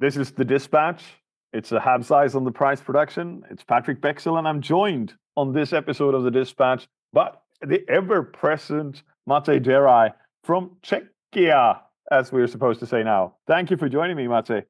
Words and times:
This 0.00 0.16
is 0.16 0.30
the 0.30 0.46
dispatch. 0.46 1.04
It's 1.52 1.72
a 1.72 1.78
Habs 1.78 2.34
on 2.34 2.44
the 2.44 2.50
price 2.50 2.80
production. 2.80 3.42
It's 3.50 3.62
Patrick 3.62 4.00
Bexell, 4.00 4.38
and 4.38 4.48
I'm 4.48 4.62
joined 4.62 5.12
on 5.36 5.52
this 5.52 5.74
episode 5.74 6.14
of 6.14 6.24
the 6.24 6.30
dispatch 6.30 6.88
but 7.12 7.42
the 7.60 7.84
ever 7.86 8.22
present 8.22 9.02
Mate 9.26 9.62
Deraj 9.62 10.14
from 10.42 10.70
Czechia, 10.82 11.80
as 12.10 12.32
we're 12.32 12.46
supposed 12.46 12.80
to 12.80 12.86
say 12.86 13.02
now. 13.02 13.34
Thank 13.46 13.70
you 13.70 13.76
for 13.76 13.90
joining 13.90 14.16
me, 14.16 14.26
Mate. 14.26 14.64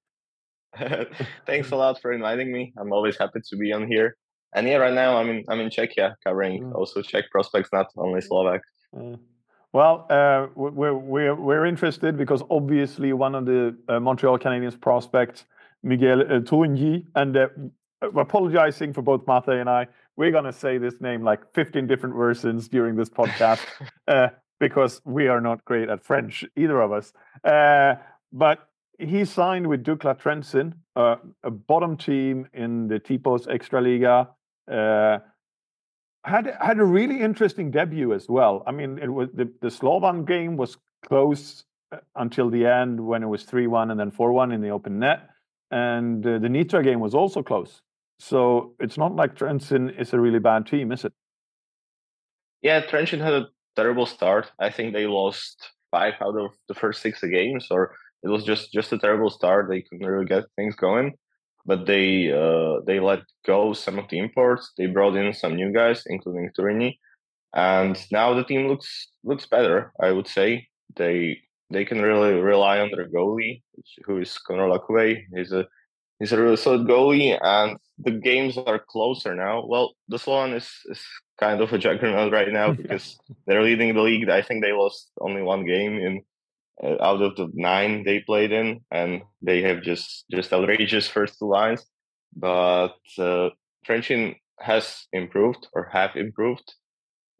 Thanks 1.46 1.70
a 1.70 1.76
lot 1.76 2.00
for 2.02 2.12
inviting 2.12 2.50
me. 2.50 2.72
I'm 2.76 2.92
always 2.92 3.16
happy 3.16 3.38
to 3.50 3.56
be 3.56 3.72
on 3.72 3.86
here. 3.86 4.16
And 4.56 4.66
yeah, 4.66 4.78
right 4.78 4.94
now 4.94 5.16
I'm 5.16 5.28
in 5.28 5.44
I'm 5.48 5.60
in 5.60 5.70
Czechia, 5.70 6.16
covering 6.24 6.64
mm. 6.64 6.74
also 6.74 7.02
Czech 7.02 7.30
prospects, 7.30 7.70
not 7.72 7.86
only 7.96 8.20
Slovak. 8.20 8.62
Uh, 8.96 9.14
well, 9.72 10.06
uh, 10.10 10.48
we're, 10.54 10.94
we're, 10.94 11.34
we're 11.34 11.66
interested 11.66 12.16
because 12.16 12.42
obviously 12.50 13.12
one 13.12 13.34
of 13.34 13.46
the 13.46 13.76
uh, 13.88 14.00
Montreal 14.00 14.38
Canadiens 14.38 14.80
prospects, 14.80 15.44
Miguel 15.82 16.20
uh, 16.20 16.40
Tourigny, 16.40 17.04
and 17.14 17.36
uh, 17.36 17.48
apologizing 18.02 18.92
for 18.92 19.02
both 19.02 19.26
Mate 19.28 19.60
and 19.60 19.70
I, 19.70 19.86
we're 20.16 20.32
going 20.32 20.44
to 20.44 20.52
say 20.52 20.78
this 20.78 21.00
name 21.00 21.22
like 21.22 21.40
15 21.54 21.86
different 21.86 22.16
versions 22.16 22.68
during 22.68 22.96
this 22.96 23.08
podcast 23.08 23.60
uh, 24.08 24.28
because 24.58 25.00
we 25.04 25.28
are 25.28 25.40
not 25.40 25.64
great 25.64 25.88
at 25.88 26.04
French, 26.04 26.44
either 26.56 26.80
of 26.80 26.92
us. 26.92 27.12
Uh, 27.44 27.94
but 28.32 28.68
he 28.98 29.24
signed 29.24 29.66
with 29.66 29.84
Dukla 29.84 30.20
Trenčín, 30.20 30.74
uh, 30.96 31.16
a 31.44 31.50
bottom 31.50 31.96
team 31.96 32.48
in 32.52 32.88
the 32.88 32.98
Tipos 32.98 33.46
Extraliga. 33.46 34.28
Had 36.24 36.54
had 36.60 36.78
a 36.78 36.84
really 36.84 37.20
interesting 37.20 37.70
debut 37.70 38.12
as 38.12 38.28
well. 38.28 38.62
I 38.66 38.72
mean, 38.72 38.98
it 38.98 39.08
was 39.08 39.28
the, 39.32 39.50
the 39.60 39.70
Slovan 39.70 40.26
game 40.26 40.56
was 40.56 40.76
close 41.06 41.64
uh, 41.92 41.98
until 42.16 42.50
the 42.50 42.66
end 42.66 43.00
when 43.00 43.22
it 43.22 43.26
was 43.26 43.44
3-1 43.44 43.90
and 43.90 43.98
then 43.98 44.10
4-1 44.10 44.52
in 44.54 44.60
the 44.60 44.68
open 44.68 44.98
net. 44.98 45.30
And 45.70 46.26
uh, 46.26 46.38
the 46.38 46.48
Nitra 46.48 46.84
game 46.84 47.00
was 47.00 47.14
also 47.14 47.42
close. 47.42 47.80
So 48.18 48.74
it's 48.78 48.98
not 48.98 49.16
like 49.16 49.34
Trenčín 49.34 49.98
is 49.98 50.12
a 50.12 50.20
really 50.20 50.40
bad 50.40 50.66
team, 50.66 50.92
is 50.92 51.06
it? 51.06 51.12
Yeah, 52.60 52.82
Trenčín 52.82 53.20
had 53.20 53.32
a 53.32 53.48
terrible 53.76 54.04
start. 54.04 54.52
I 54.58 54.70
think 54.70 54.92
they 54.92 55.06
lost 55.06 55.70
five 55.90 56.14
out 56.20 56.36
of 56.36 56.50
the 56.68 56.74
first 56.74 57.00
six 57.00 57.22
games, 57.22 57.68
or 57.70 57.94
it 58.22 58.28
was 58.28 58.44
just 58.44 58.72
just 58.72 58.92
a 58.92 58.98
terrible 58.98 59.30
start. 59.30 59.68
They 59.68 59.82
couldn't 59.82 60.06
really 60.06 60.26
get 60.26 60.44
things 60.56 60.76
going, 60.76 61.14
but 61.66 61.86
they 61.86 62.32
uh, 62.32 62.80
they 62.86 63.00
let 63.00 63.20
go 63.46 63.72
some 63.72 63.98
of 63.98 64.08
the 64.08 64.18
imports. 64.18 64.72
They 64.76 64.86
brought 64.86 65.16
in 65.16 65.32
some 65.34 65.56
new 65.56 65.72
guys, 65.72 66.02
including 66.06 66.50
Tourigny, 66.58 66.98
and 67.54 67.98
now 68.10 68.34
the 68.34 68.44
team 68.44 68.68
looks 68.68 69.08
looks 69.24 69.46
better. 69.46 69.92
I 70.00 70.12
would 70.12 70.28
say 70.28 70.68
they 70.96 71.38
they 71.70 71.84
can 71.84 72.02
really 72.02 72.34
rely 72.34 72.80
on 72.80 72.90
their 72.90 73.08
goalie, 73.08 73.62
who 74.04 74.18
is 74.18 74.38
Conor 74.38 74.68
LaCouvee. 74.68 75.22
He's 75.34 75.52
a 75.52 75.66
he's 76.18 76.32
a 76.32 76.40
really 76.40 76.56
solid 76.56 76.86
goalie, 76.86 77.38
and 77.40 77.78
the 77.98 78.12
games 78.12 78.56
are 78.58 78.78
closer 78.78 79.34
now. 79.34 79.64
Well, 79.66 79.94
the 80.08 80.18
Slovan 80.18 80.54
is, 80.54 80.70
is 80.86 81.02
kind 81.38 81.60
of 81.60 81.72
a 81.72 81.78
juggernaut 81.78 82.32
right 82.38 82.52
now 82.52 82.72
because 82.72 83.18
they're 83.46 83.62
leading 83.62 83.94
the 83.94 84.02
league. 84.02 84.28
I 84.28 84.42
think 84.42 84.62
they 84.62 84.72
lost 84.72 85.10
only 85.20 85.42
one 85.42 85.64
game 85.64 85.98
in 85.98 86.22
out 86.82 87.22
of 87.22 87.36
the 87.36 87.50
nine 87.54 88.04
they 88.04 88.20
played 88.20 88.52
in, 88.52 88.80
and 88.90 89.22
they 89.42 89.62
have 89.62 89.82
just 89.82 90.24
just 90.30 90.52
outrageous 90.52 91.08
first 91.08 91.38
two 91.38 91.48
lines. 91.48 91.84
But 92.34 92.96
uh, 93.18 93.50
Trenčín 93.86 94.36
has 94.60 95.06
improved 95.12 95.66
or 95.72 95.88
have 95.92 96.16
improved 96.16 96.74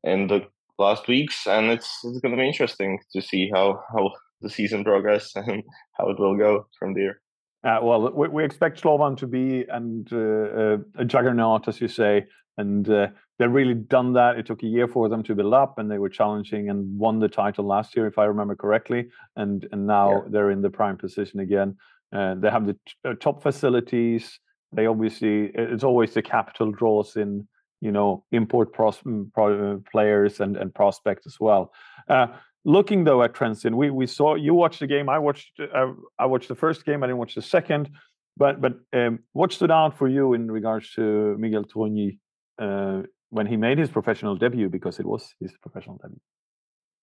in 0.03 0.27
the 0.27 0.47
last 0.79 1.09
weeks, 1.09 1.47
and 1.47 1.71
it's 1.71 2.01
it's 2.05 2.21
going 2.21 2.37
to 2.37 2.41
be 2.41 2.49
interesting 2.49 2.99
to 3.13 3.23
see 3.23 3.51
how 3.55 3.81
how 3.93 4.11
the 4.41 4.51
season 4.51 4.85
progress 4.85 5.33
and 5.37 5.63
how 5.99 6.09
it 6.11 6.19
will 6.19 6.37
go 6.37 6.67
from 6.79 6.95
there. 6.95 7.21
Uh, 7.63 7.79
well, 7.83 8.11
we, 8.13 8.27
we, 8.29 8.43
expect 8.43 8.81
Slovan 8.81 9.17
to 9.17 9.27
be 9.27 9.67
and 9.69 10.11
uh, 10.15 10.17
uh, 10.17 10.77
a 10.97 11.05
juggernaut, 11.05 11.69
as 11.69 11.79
you 11.79 11.89
say, 11.89 12.25
and 12.61 12.89
uh, 12.89 13.09
they've 13.39 13.51
really 13.51 13.75
done 13.75 14.13
that. 14.13 14.37
It 14.39 14.47
took 14.47 14.63
a 14.63 14.67
year 14.67 14.87
for 14.87 15.09
them 15.09 15.23
to 15.25 15.35
build 15.35 15.55
up, 15.55 15.79
and 15.79 15.91
they 15.91 15.99
were 15.99 16.09
challenging 16.09 16.71
and 16.71 16.99
won 16.99 17.19
the 17.19 17.29
title 17.29 17.65
last 17.67 17.97
year, 17.97 18.07
if 18.07 18.19
I 18.19 18.25
remember 18.25 18.55
correctly. 18.55 19.09
And 19.37 19.67
and 19.73 19.87
now 19.87 20.11
yeah. 20.11 20.29
they're 20.31 20.51
in 20.51 20.63
the 20.63 20.71
prime 20.71 20.97
position 20.97 21.41
again. 21.41 21.77
Uh, 22.13 22.35
they 22.35 22.51
have 22.51 22.67
the 22.67 22.75
t- 22.75 22.95
uh, 23.05 23.15
top 23.21 23.43
facilities. 23.43 24.39
They 24.73 24.87
obviously 24.87 25.51
it's 25.55 25.85
always 25.85 26.15
the 26.15 26.23
capital 26.23 26.71
draws 26.71 27.17
in 27.17 27.49
you 27.81 27.93
know 27.93 28.25
import 28.31 28.73
pros- 28.73 29.03
pro- 29.35 29.83
players 29.91 30.41
and 30.41 30.57
and 30.57 30.75
prospects 30.75 31.27
as 31.27 31.37
well. 31.41 31.73
Looking 32.65 33.05
though 33.05 33.23
at 33.23 33.33
Trenčín, 33.33 33.75
we 33.75 33.89
we 33.91 34.07
saw 34.07 34.35
you 34.35 34.53
watched 34.53 34.81
the 34.81 34.87
game. 34.87 35.09
I 35.09 35.19
watched 35.19 35.59
uh, 35.61 35.93
I 36.19 36.27
watched 36.27 36.49
the 36.49 36.55
first 36.55 36.85
game. 36.85 37.03
I 37.03 37.07
didn't 37.07 37.19
watch 37.19 37.35
the 37.35 37.43
second. 37.43 37.91
But 38.37 38.61
but 38.61 38.75
um, 38.93 39.21
what 39.33 39.53
stood 39.53 39.71
out 39.71 39.97
for 39.97 40.09
you 40.09 40.35
in 40.35 40.51
regards 40.51 40.93
to 40.95 41.37
Miguel 41.39 41.65
Tourigny 41.65 42.19
uh, 42.61 43.03
when 43.31 43.47
he 43.47 43.57
made 43.57 43.79
his 43.79 43.91
professional 43.91 44.37
debut? 44.37 44.69
Because 44.69 45.01
it 45.01 45.07
was 45.07 45.35
his 45.41 45.53
professional 45.63 45.99
debut. 46.03 46.21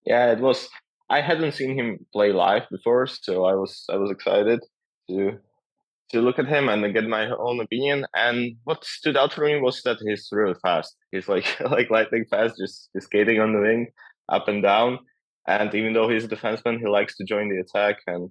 Yeah, 0.06 0.32
it 0.32 0.40
was. 0.40 0.68
I 1.10 1.20
hadn't 1.20 1.52
seen 1.52 1.78
him 1.78 2.06
play 2.12 2.32
live 2.32 2.64
before, 2.70 3.06
so 3.06 3.44
I 3.44 3.54
was 3.54 3.84
I 3.90 3.96
was 3.96 4.10
excited 4.10 4.60
to 5.10 5.38
to 6.10 6.20
look 6.20 6.38
at 6.38 6.46
him 6.46 6.68
and 6.68 6.94
get 6.94 7.06
my 7.06 7.28
own 7.38 7.60
opinion. 7.60 8.06
And 8.14 8.56
what 8.64 8.84
stood 8.84 9.16
out 9.16 9.32
for 9.32 9.44
me 9.44 9.60
was 9.60 9.82
that 9.82 9.98
he's 10.00 10.28
really 10.32 10.54
fast. 10.62 10.96
He's 11.12 11.28
like 11.28 11.46
like 11.70 11.90
lightning 11.90 12.24
fast, 12.30 12.54
just, 12.58 12.90
just 12.94 13.06
skating 13.06 13.40
on 13.40 13.52
the 13.52 13.60
wing, 13.60 13.88
up 14.28 14.48
and 14.48 14.62
down. 14.62 14.98
And 15.46 15.74
even 15.74 15.92
though 15.94 16.08
he's 16.08 16.24
a 16.24 16.28
defenseman, 16.28 16.78
he 16.78 16.86
likes 16.86 17.16
to 17.16 17.24
join 17.24 17.48
the 17.48 17.60
attack 17.60 17.96
and 18.06 18.30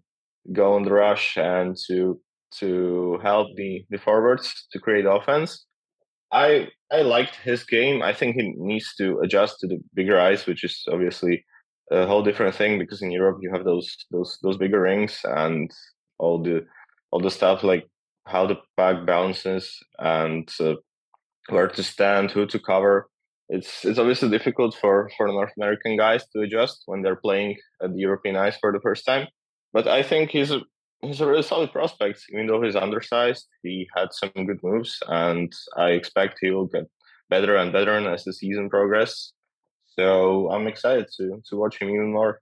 go 0.54 0.74
on 0.74 0.84
the 0.84 0.94
rush 0.94 1.38
and 1.38 1.76
to 1.88 2.20
to 2.60 3.20
help 3.22 3.50
the, 3.58 3.86
the 3.90 3.98
forwards 3.98 4.68
to 4.72 4.80
create 4.80 5.06
offense. 5.06 5.66
I 6.32 6.70
I 6.92 7.02
liked 7.02 7.36
his 7.36 7.64
game. 7.64 8.02
I 8.02 8.14
think 8.14 8.36
he 8.36 8.54
needs 8.58 8.94
to 8.96 9.20
adjust 9.20 9.60
to 9.60 9.68
the 9.68 9.80
bigger 9.94 10.20
ice, 10.20 10.46
which 10.46 10.64
is 10.64 10.84
obviously 10.92 11.46
a 11.92 12.06
whole 12.06 12.24
different 12.24 12.56
thing 12.56 12.80
because 12.80 13.02
in 13.02 13.12
Europe 13.12 13.38
you 13.42 13.52
have 13.54 13.66
those 13.66 13.96
those 14.12 14.38
those 14.44 14.58
bigger 14.58 14.82
rings 14.82 15.20
and 15.24 15.72
all 16.20 16.42
the 16.42 16.66
all 17.12 17.22
the 17.22 17.32
stuff 17.32 17.64
like 17.64 17.86
how 18.26 18.46
the 18.46 18.58
puck 18.76 19.06
bounces 19.06 19.78
and 20.00 20.50
uh, 20.60 20.76
where 21.50 21.68
to 21.70 21.84
stand, 21.84 22.32
who 22.32 22.46
to 22.46 22.60
cover 22.60 23.08
it's 23.50 23.86
it's 23.86 24.00
obviously 24.00 24.30
difficult 24.30 24.76
for 24.76 25.10
for 25.16 25.28
North 25.28 25.52
American 25.58 25.98
guys 25.98 26.26
to 26.30 26.42
adjust 26.42 26.84
when 26.86 27.02
they're 27.02 27.16
playing 27.16 27.56
at 27.82 27.94
the 27.94 28.00
European 28.00 28.36
ice 28.36 28.58
for 28.60 28.72
the 28.72 28.82
first 28.82 29.06
time. 29.06 29.28
But 29.74 29.88
I 29.88 30.04
think 30.04 30.32
he's 30.32 30.52
a 30.52 30.62
he's 31.02 31.22
a 31.22 31.28
really 31.28 31.44
solid 31.44 31.72
prospect. 31.72 32.24
Even 32.32 32.48
though 32.48 32.62
he's 32.62 32.76
undersized, 32.76 33.48
he 33.64 33.88
had 33.96 34.10
some 34.12 34.32
good 34.36 34.60
moves, 34.64 35.02
and 35.08 35.54
I 35.76 35.90
expect 35.90 36.40
he 36.42 36.52
will 36.52 36.68
get 36.68 36.90
better 37.30 37.56
and 37.56 37.72
better 37.72 37.96
as 38.10 38.24
the 38.24 38.34
season 38.34 38.70
progresses. 38.70 39.34
So 39.86 40.50
I'm 40.52 40.68
excited 40.68 41.08
to 41.18 41.42
to 41.50 41.58
watch 41.58 41.80
him 41.80 41.90
even 41.90 42.14
more. 42.14 42.42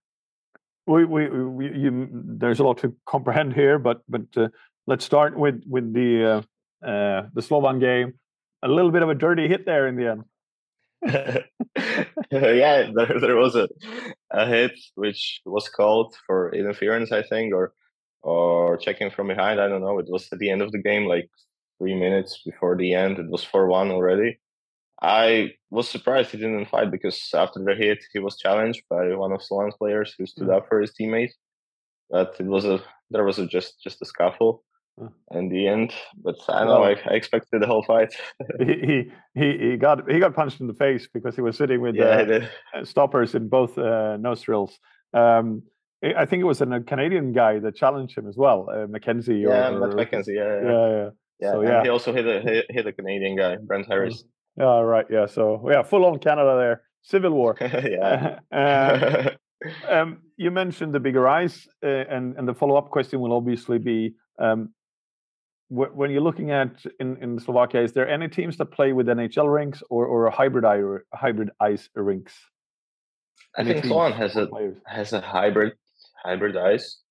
We, 0.88 1.04
we, 1.06 1.28
we 1.30 1.66
you, 1.74 2.08
there's 2.12 2.60
a 2.60 2.64
lot 2.64 2.78
to 2.80 2.96
comprehend 3.06 3.54
here, 3.54 3.80
but 3.80 4.02
but 4.08 4.26
uh, 4.38 4.50
let's 4.88 5.06
start 5.06 5.38
with 5.38 5.64
with 5.68 5.94
the 5.94 6.44
uh, 6.84 6.88
uh, 6.88 7.28
the 7.34 7.42
Slovan 7.42 7.80
game. 7.80 8.14
A 8.64 8.68
little 8.68 8.92
bit 8.92 9.04
of 9.04 9.10
a 9.10 9.16
dirty 9.16 9.48
hit 9.48 9.66
there 9.66 9.88
in 9.88 9.96
the 9.96 10.12
end. 10.12 10.24
yeah, 12.32 12.90
there, 12.96 13.20
there 13.20 13.36
was 13.36 13.56
a, 13.56 13.68
a 14.32 14.48
hit 14.48 14.72
which 14.96 15.42
was 15.46 15.70
called 15.70 16.16
for 16.26 16.54
interference, 16.54 17.12
I 17.12 17.22
think, 17.22 17.54
or 17.54 17.74
or 18.26 18.76
checking 18.78 19.12
from 19.12 19.28
behind. 19.28 19.62
I 19.62 19.68
don't 19.68 19.82
know. 19.82 20.00
It 20.00 20.08
was 20.10 20.28
at 20.32 20.40
the 20.40 20.50
end 20.50 20.62
of 20.64 20.72
the 20.72 20.82
game, 20.82 21.06
like 21.06 21.30
three 21.78 21.96
minutes 21.96 22.42
before 22.44 22.76
the 22.76 22.94
end. 22.94 23.20
It 23.20 23.30
was 23.30 23.44
four 23.44 23.68
one 23.68 23.92
already. 23.92 24.40
I 25.02 25.52
was 25.70 25.88
surprised 25.88 26.32
he 26.32 26.38
didn't 26.38 26.70
fight 26.70 26.90
because 26.90 27.30
after 27.34 27.64
the 27.64 27.76
hit, 27.76 28.04
he 28.14 28.20
was 28.20 28.38
challenged 28.38 28.82
by 28.90 29.14
one 29.16 29.32
of 29.32 29.42
Slovan's 29.42 29.76
players 29.78 30.16
who 30.18 30.26
stood 30.26 30.48
mm. 30.48 30.56
up 30.56 30.68
for 30.68 30.82
his 30.82 30.94
teammate. 31.00 31.34
But 32.10 32.36
it 32.40 32.48
was 32.48 32.66
a 32.66 32.82
there 33.12 33.24
was 33.24 33.38
a 33.38 33.46
just 33.46 33.82
just 33.84 34.02
a 34.02 34.06
scuffle 34.06 34.64
in 35.32 35.50
the 35.50 35.68
end. 35.68 35.94
But 36.18 36.38
I 36.50 36.60
don't 36.60 36.68
know. 36.68 36.84
I, 36.84 36.96
I, 37.12 37.14
expected 37.14 37.62
the 37.62 37.68
whole 37.68 37.84
fight. 37.84 38.16
he, 38.60 39.12
he 39.36 39.58
he 39.58 39.78
got 39.78 40.10
he 40.10 40.20
got 40.20 40.34
punched 40.34 40.62
in 40.62 40.68
the 40.68 40.74
face 40.74 41.08
because 41.14 41.36
he 41.36 41.42
was 41.42 41.58
sitting 41.58 41.82
with 41.82 41.96
yeah, 41.96 42.48
uh, 42.74 42.86
stoppers 42.86 43.36
in 43.36 43.50
both 43.50 43.78
uh, 43.78 44.18
nostrils. 44.18 44.80
Um, 45.14 45.64
I 46.04 46.26
think 46.26 46.42
it 46.42 46.46
was 46.46 46.62
a 46.62 46.66
Canadian 46.82 47.32
guy 47.34 47.60
that 47.60 47.76
challenged 47.76 48.18
him 48.18 48.28
as 48.28 48.38
well, 48.38 48.70
uh, 48.70 48.86
Mackenzie. 48.88 49.38
Yeah, 49.38 49.70
or, 49.70 49.88
Mackenzie. 49.96 50.34
Yeah, 50.34 50.44
yeah, 50.44 50.62
yeah. 50.62 50.90
yeah. 50.90 51.10
yeah. 51.40 51.52
So, 51.52 51.62
yeah. 51.62 51.84
he 51.84 51.90
also 51.90 52.14
hit 52.14 52.28
a 52.28 52.42
hit, 52.42 52.66
hit, 52.70 52.86
a 52.88 52.92
Canadian 52.92 53.36
guy, 53.36 53.58
Brent 53.58 53.88
Harris. 53.88 54.24
Yeah, 54.58 54.80
right. 54.80 55.06
Yeah, 55.10 55.26
so 55.26 55.68
yeah, 55.70 55.84
full 55.84 56.06
on 56.06 56.20
Canada 56.20 56.56
there, 56.58 56.84
civil 57.02 57.32
war. 57.32 57.56
yeah. 57.62 58.40
Uh, 58.52 59.30
um, 59.90 60.20
you 60.38 60.52
mentioned 60.52 60.94
the 60.94 61.00
bigger 61.00 61.28
ice, 61.28 61.68
uh, 61.84 61.88
and 61.88 62.36
and 62.38 62.48
the 62.48 62.54
follow 62.54 62.76
up 62.76 62.90
question 62.90 63.20
will 63.20 63.34
obviously 63.34 63.80
be 63.80 64.16
um, 64.40 64.70
when 65.70 66.12
you're 66.12 66.22
looking 66.22 66.52
at 66.52 66.84
in, 67.00 67.18
in 67.18 67.40
Slovakia, 67.40 67.82
is 67.82 67.92
there 67.94 68.08
any 68.08 68.28
teams 68.28 68.58
that 68.58 68.68
play 68.68 68.94
with 68.94 69.08
NHL 69.08 69.52
rinks 69.52 69.82
or, 69.90 70.06
or 70.06 70.30
hybrid 70.30 70.64
hybrid 71.14 71.50
ice 71.60 71.90
rinks? 71.96 72.34
I 73.58 73.62
any 73.62 73.74
think 73.74 73.86
Slovan 73.86 74.14
has 74.14 74.36
a 74.36 74.48
players? 74.48 74.78
has 74.86 75.14
a 75.14 75.22
hybrid 75.22 75.74
hybrid 76.26 76.58
ice, 76.58 77.02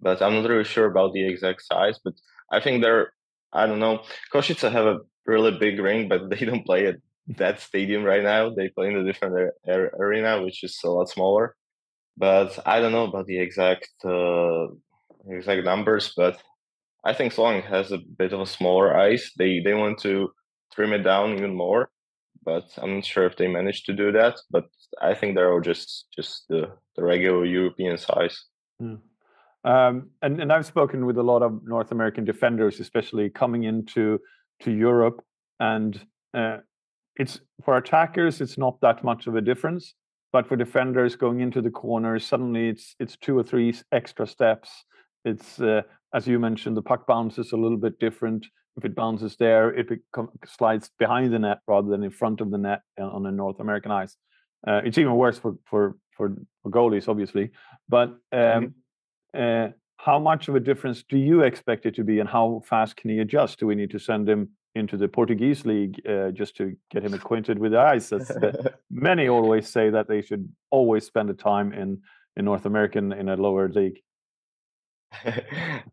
but 0.00 0.22
I'm 0.22 0.34
not 0.34 0.48
really 0.48 0.64
sure 0.64 0.86
about 0.86 1.12
the 1.12 1.26
exact 1.26 1.62
size. 1.62 1.98
But 2.04 2.14
I 2.50 2.60
think 2.60 2.82
they're 2.82 3.12
I 3.54 3.66
don't 3.66 3.78
know. 3.78 4.02
Košice 4.32 4.70
have 4.70 4.86
a 4.86 4.98
really 5.26 5.56
big 5.58 5.78
ring, 5.78 6.08
but 6.08 6.28
they 6.30 6.44
don't 6.44 6.66
play 6.66 6.86
at 6.86 6.96
that 7.38 7.60
stadium 7.60 8.04
right 8.04 8.22
now. 8.22 8.50
They 8.50 8.68
play 8.68 8.88
in 8.88 8.96
a 8.96 9.04
different 9.04 9.52
arena, 9.66 10.42
which 10.42 10.62
is 10.64 10.78
a 10.84 10.90
lot 10.90 11.08
smaller. 11.08 11.56
But 12.16 12.58
I 12.66 12.80
don't 12.80 12.92
know 12.92 13.08
about 13.08 13.26
the 13.26 13.38
exact 13.38 13.88
uh, 14.04 14.66
exact 15.28 15.64
numbers. 15.64 16.12
But 16.16 16.40
I 17.04 17.12
think 17.12 17.32
Slovan 17.32 17.64
has 17.64 17.92
a 17.92 17.98
bit 17.98 18.32
of 18.32 18.40
a 18.40 18.46
smaller 18.46 18.96
ice. 18.96 19.32
They 19.38 19.60
they 19.60 19.74
want 19.74 19.98
to 20.00 20.30
trim 20.74 20.92
it 20.92 21.02
down 21.02 21.34
even 21.34 21.54
more, 21.54 21.90
but 22.44 22.64
I'm 22.78 22.96
not 22.96 23.04
sure 23.04 23.26
if 23.26 23.36
they 23.36 23.48
managed 23.48 23.86
to 23.86 23.92
do 23.92 24.12
that. 24.12 24.36
But 24.50 24.66
I 25.00 25.14
think 25.14 25.34
they're 25.34 25.52
all 25.52 25.60
just 25.60 26.06
just 26.16 26.44
the, 26.48 26.70
the 26.96 27.02
regular 27.02 27.44
European 27.44 27.98
size. 27.98 28.36
Mm. 28.82 29.00
Um, 29.64 30.10
and, 30.20 30.40
and 30.40 30.52
I've 30.52 30.66
spoken 30.66 31.06
with 31.06 31.16
a 31.16 31.22
lot 31.22 31.42
of 31.42 31.60
North 31.64 31.90
American 31.90 32.24
defenders, 32.24 32.80
especially 32.80 33.30
coming 33.30 33.64
into 33.64 34.20
to 34.60 34.70
Europe, 34.70 35.24
and 35.58 35.98
uh, 36.34 36.58
it's 37.16 37.40
for 37.64 37.76
attackers, 37.76 38.40
it's 38.40 38.58
not 38.58 38.80
that 38.80 39.04
much 39.04 39.26
of 39.26 39.36
a 39.36 39.40
difference, 39.40 39.94
but 40.32 40.46
for 40.46 40.56
defenders 40.56 41.16
going 41.16 41.40
into 41.40 41.62
the 41.62 41.70
corners, 41.70 42.26
suddenly 42.26 42.68
it's 42.68 42.94
it's 42.98 43.16
two 43.16 43.38
or 43.38 43.42
three 43.42 43.74
extra 43.92 44.26
steps. 44.26 44.70
It's 45.24 45.60
uh, 45.60 45.82
as 46.12 46.26
you 46.26 46.38
mentioned, 46.38 46.76
the 46.76 46.82
puck 46.82 47.06
bounces 47.06 47.52
a 47.52 47.56
little 47.56 47.78
bit 47.78 47.98
different. 47.98 48.46
If 48.76 48.84
it 48.84 48.96
bounces 48.96 49.36
there, 49.36 49.72
it 49.72 49.86
slides 50.44 50.90
behind 50.98 51.32
the 51.32 51.38
net 51.38 51.58
rather 51.68 51.88
than 51.88 52.02
in 52.02 52.10
front 52.10 52.40
of 52.40 52.50
the 52.50 52.58
net 52.58 52.82
uh, 53.00 53.04
on 53.04 53.24
a 53.26 53.30
North 53.30 53.60
American 53.60 53.92
ice. 53.92 54.16
Uh, 54.66 54.80
it's 54.84 54.98
even 54.98 55.14
worse 55.14 55.38
for 55.38 55.54
for 55.64 55.96
for, 56.16 56.34
for 56.62 56.70
goalies, 56.70 57.08
obviously. 57.08 57.50
But 57.88 58.08
um, 58.08 58.18
mm-hmm 58.32 58.66
uh, 59.34 59.68
how 59.96 60.18
much 60.18 60.48
of 60.48 60.54
a 60.54 60.60
difference 60.60 61.02
do 61.02 61.16
you 61.16 61.42
expect 61.42 61.86
it 61.86 61.94
to 61.96 62.04
be, 62.04 62.20
and 62.20 62.28
how 62.28 62.62
fast 62.64 62.96
can 62.96 63.10
he 63.10 63.18
adjust? 63.20 63.58
Do 63.58 63.66
we 63.66 63.74
need 63.74 63.90
to 63.90 63.98
send 63.98 64.28
him 64.28 64.50
into 64.74 64.96
the 64.96 65.08
Portuguese 65.08 65.64
league 65.64 66.00
uh, 66.08 66.30
just 66.30 66.56
to 66.56 66.76
get 66.90 67.04
him 67.04 67.14
acquainted 67.14 67.58
with 67.58 67.72
the 67.72 67.80
ice? 67.80 68.12
As 68.12 68.30
many 68.90 69.28
always 69.28 69.68
say 69.68 69.90
that 69.90 70.08
they 70.08 70.22
should 70.22 70.48
always 70.70 71.04
spend 71.04 71.28
the 71.28 71.34
time 71.34 71.72
in 71.72 72.00
in 72.36 72.44
North 72.44 72.66
American 72.66 73.12
in 73.12 73.28
a 73.28 73.36
lower 73.36 73.68
league. 73.68 74.00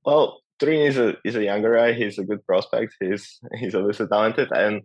well, 0.05 0.41
Turin 0.59 0.81
is 0.81 0.97
a 0.97 1.15
is 1.23 1.35
a 1.35 1.43
younger 1.43 1.75
guy. 1.75 1.93
He's 1.93 2.19
a 2.19 2.23
good 2.23 2.45
prospect. 2.45 2.95
He's 2.99 3.39
he's 3.59 3.75
obviously 3.75 4.07
talented 4.07 4.49
and 4.51 4.81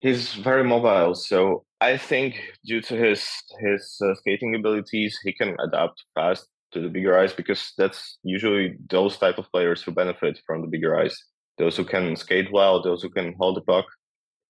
he's 0.00 0.34
very 0.34 0.64
mobile. 0.64 1.14
So 1.14 1.64
I 1.80 1.96
think 1.96 2.34
due 2.64 2.80
to 2.82 2.94
his 2.94 3.28
his 3.60 3.96
uh, 4.04 4.14
skating 4.16 4.54
abilities, 4.54 5.18
he 5.22 5.32
can 5.32 5.56
adapt 5.60 6.04
fast 6.14 6.46
to 6.72 6.80
the 6.80 6.88
bigger 6.88 7.18
ice 7.18 7.32
because 7.32 7.72
that's 7.78 8.18
usually 8.22 8.76
those 8.88 9.16
type 9.16 9.38
of 9.38 9.50
players 9.50 9.82
who 9.82 9.92
benefit 9.92 10.40
from 10.46 10.62
the 10.62 10.68
bigger 10.68 10.98
ice. 10.98 11.16
Those 11.58 11.76
who 11.76 11.84
can 11.84 12.16
skate 12.16 12.50
well, 12.52 12.82
those 12.82 13.02
who 13.02 13.10
can 13.10 13.34
hold 13.38 13.56
the 13.56 13.62
puck 13.62 13.86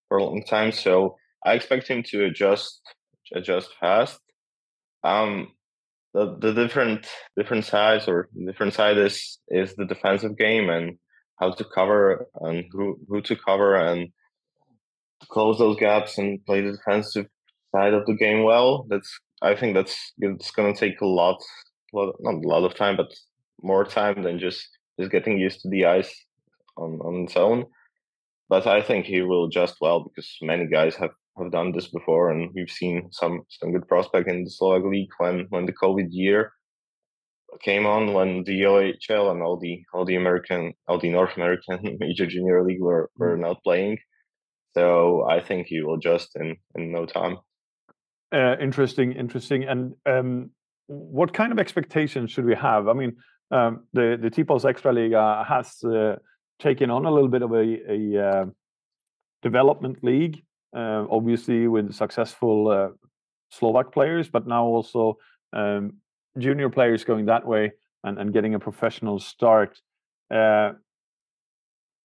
for 0.08 0.18
a 0.18 0.24
long 0.24 0.42
time. 0.44 0.72
So 0.72 1.16
I 1.44 1.54
expect 1.54 1.88
him 1.88 2.02
to 2.04 2.24
adjust 2.24 2.80
adjust 3.34 3.70
fast. 3.80 4.20
Um, 5.02 5.52
the 6.14 6.36
the 6.38 6.52
different 6.52 7.06
different 7.36 7.64
sides 7.64 8.08
or 8.08 8.28
different 8.46 8.74
side 8.74 8.98
is 8.98 9.38
is 9.48 9.74
the 9.74 9.86
defensive 9.86 10.36
game 10.36 10.68
and 10.68 10.98
how 11.40 11.52
to 11.52 11.64
cover 11.64 12.26
and 12.40 12.64
who 12.72 12.98
who 13.08 13.20
to 13.22 13.36
cover 13.36 13.76
and 13.76 14.10
close 15.28 15.58
those 15.58 15.76
gaps 15.76 16.18
and 16.18 16.44
play 16.46 16.60
the 16.60 16.72
defensive 16.72 17.26
side 17.74 17.94
of 17.94 18.06
the 18.06 18.14
game 18.14 18.44
well. 18.44 18.86
That's 18.88 19.10
I 19.42 19.54
think 19.54 19.74
that's 19.74 19.96
it's 20.18 20.50
going 20.50 20.72
to 20.72 20.78
take 20.78 21.00
a 21.00 21.06
lot 21.06 21.40
lot, 21.92 22.14
not 22.20 22.34
a 22.34 22.48
lot 22.48 22.64
of 22.64 22.74
time, 22.74 22.96
but 22.96 23.12
more 23.62 23.84
time 23.84 24.22
than 24.22 24.38
just 24.38 24.68
just 24.98 25.10
getting 25.10 25.38
used 25.38 25.60
to 25.60 25.68
the 25.68 25.86
ice 25.86 26.12
on 26.76 26.98
on 27.00 27.24
its 27.24 27.36
own. 27.36 27.66
But 28.48 28.66
I 28.66 28.82
think 28.82 29.06
he 29.06 29.22
will 29.22 29.44
adjust 29.46 29.76
well 29.80 30.00
because 30.02 30.28
many 30.42 30.66
guys 30.66 30.96
have, 30.96 31.12
have 31.38 31.52
done 31.52 31.70
this 31.72 31.86
before, 31.86 32.32
and 32.32 32.50
we've 32.54 32.70
seen 32.70 33.08
some 33.12 33.42
some 33.48 33.72
good 33.72 33.86
prospect 33.88 34.28
in 34.28 34.44
the 34.44 34.50
Slovak 34.50 34.84
league 34.84 35.10
when 35.18 35.46
when 35.50 35.66
the 35.66 35.72
COVID 35.72 36.08
year 36.10 36.52
came 37.62 37.86
on, 37.86 38.12
when 38.12 38.44
the 38.44 38.62
OHL 38.62 39.30
and 39.32 39.42
all 39.42 39.56
the 39.58 39.84
all 39.94 40.04
the 40.04 40.16
American 40.16 40.74
all 40.88 40.98
the 40.98 41.10
North 41.10 41.36
American 41.36 41.96
major 42.00 42.26
junior 42.26 42.64
league 42.64 42.80
were 42.82 43.10
were 43.16 43.36
mm. 43.36 43.40
not 43.40 43.62
playing. 43.62 43.98
So 44.74 45.26
I 45.28 45.40
think 45.40 45.66
he 45.66 45.82
will 45.82 45.94
adjust 45.94 46.36
in 46.36 46.56
in 46.74 46.92
no 46.92 47.06
time. 47.06 47.38
Uh, 48.32 48.56
interesting, 48.60 49.12
interesting. 49.12 49.64
And 49.64 49.94
um, 50.06 50.50
what 50.86 51.32
kind 51.32 51.52
of 51.52 51.58
expectations 51.58 52.30
should 52.30 52.44
we 52.44 52.54
have? 52.54 52.88
I 52.88 52.92
mean, 52.92 53.16
um, 53.50 53.86
the 53.92 54.18
the 54.20 54.30
Tipos 54.30 54.64
Extraliga 54.64 55.44
has 55.46 55.82
uh, 55.84 56.16
taken 56.60 56.90
on 56.90 57.06
a 57.06 57.10
little 57.10 57.28
bit 57.28 57.42
of 57.42 57.52
a, 57.52 57.66
a 57.88 58.28
uh, 58.28 58.44
development 59.42 60.04
league, 60.04 60.42
uh, 60.76 61.06
obviously 61.10 61.66
with 61.66 61.92
successful 61.92 62.68
uh, 62.68 62.88
Slovak 63.50 63.92
players, 63.92 64.28
but 64.28 64.46
now 64.46 64.64
also 64.64 65.18
um, 65.52 65.94
junior 66.38 66.70
players 66.70 67.02
going 67.02 67.26
that 67.26 67.46
way 67.46 67.72
and, 68.04 68.18
and 68.18 68.32
getting 68.32 68.54
a 68.54 68.60
professional 68.60 69.18
start. 69.18 69.80
Uh, 70.30 70.72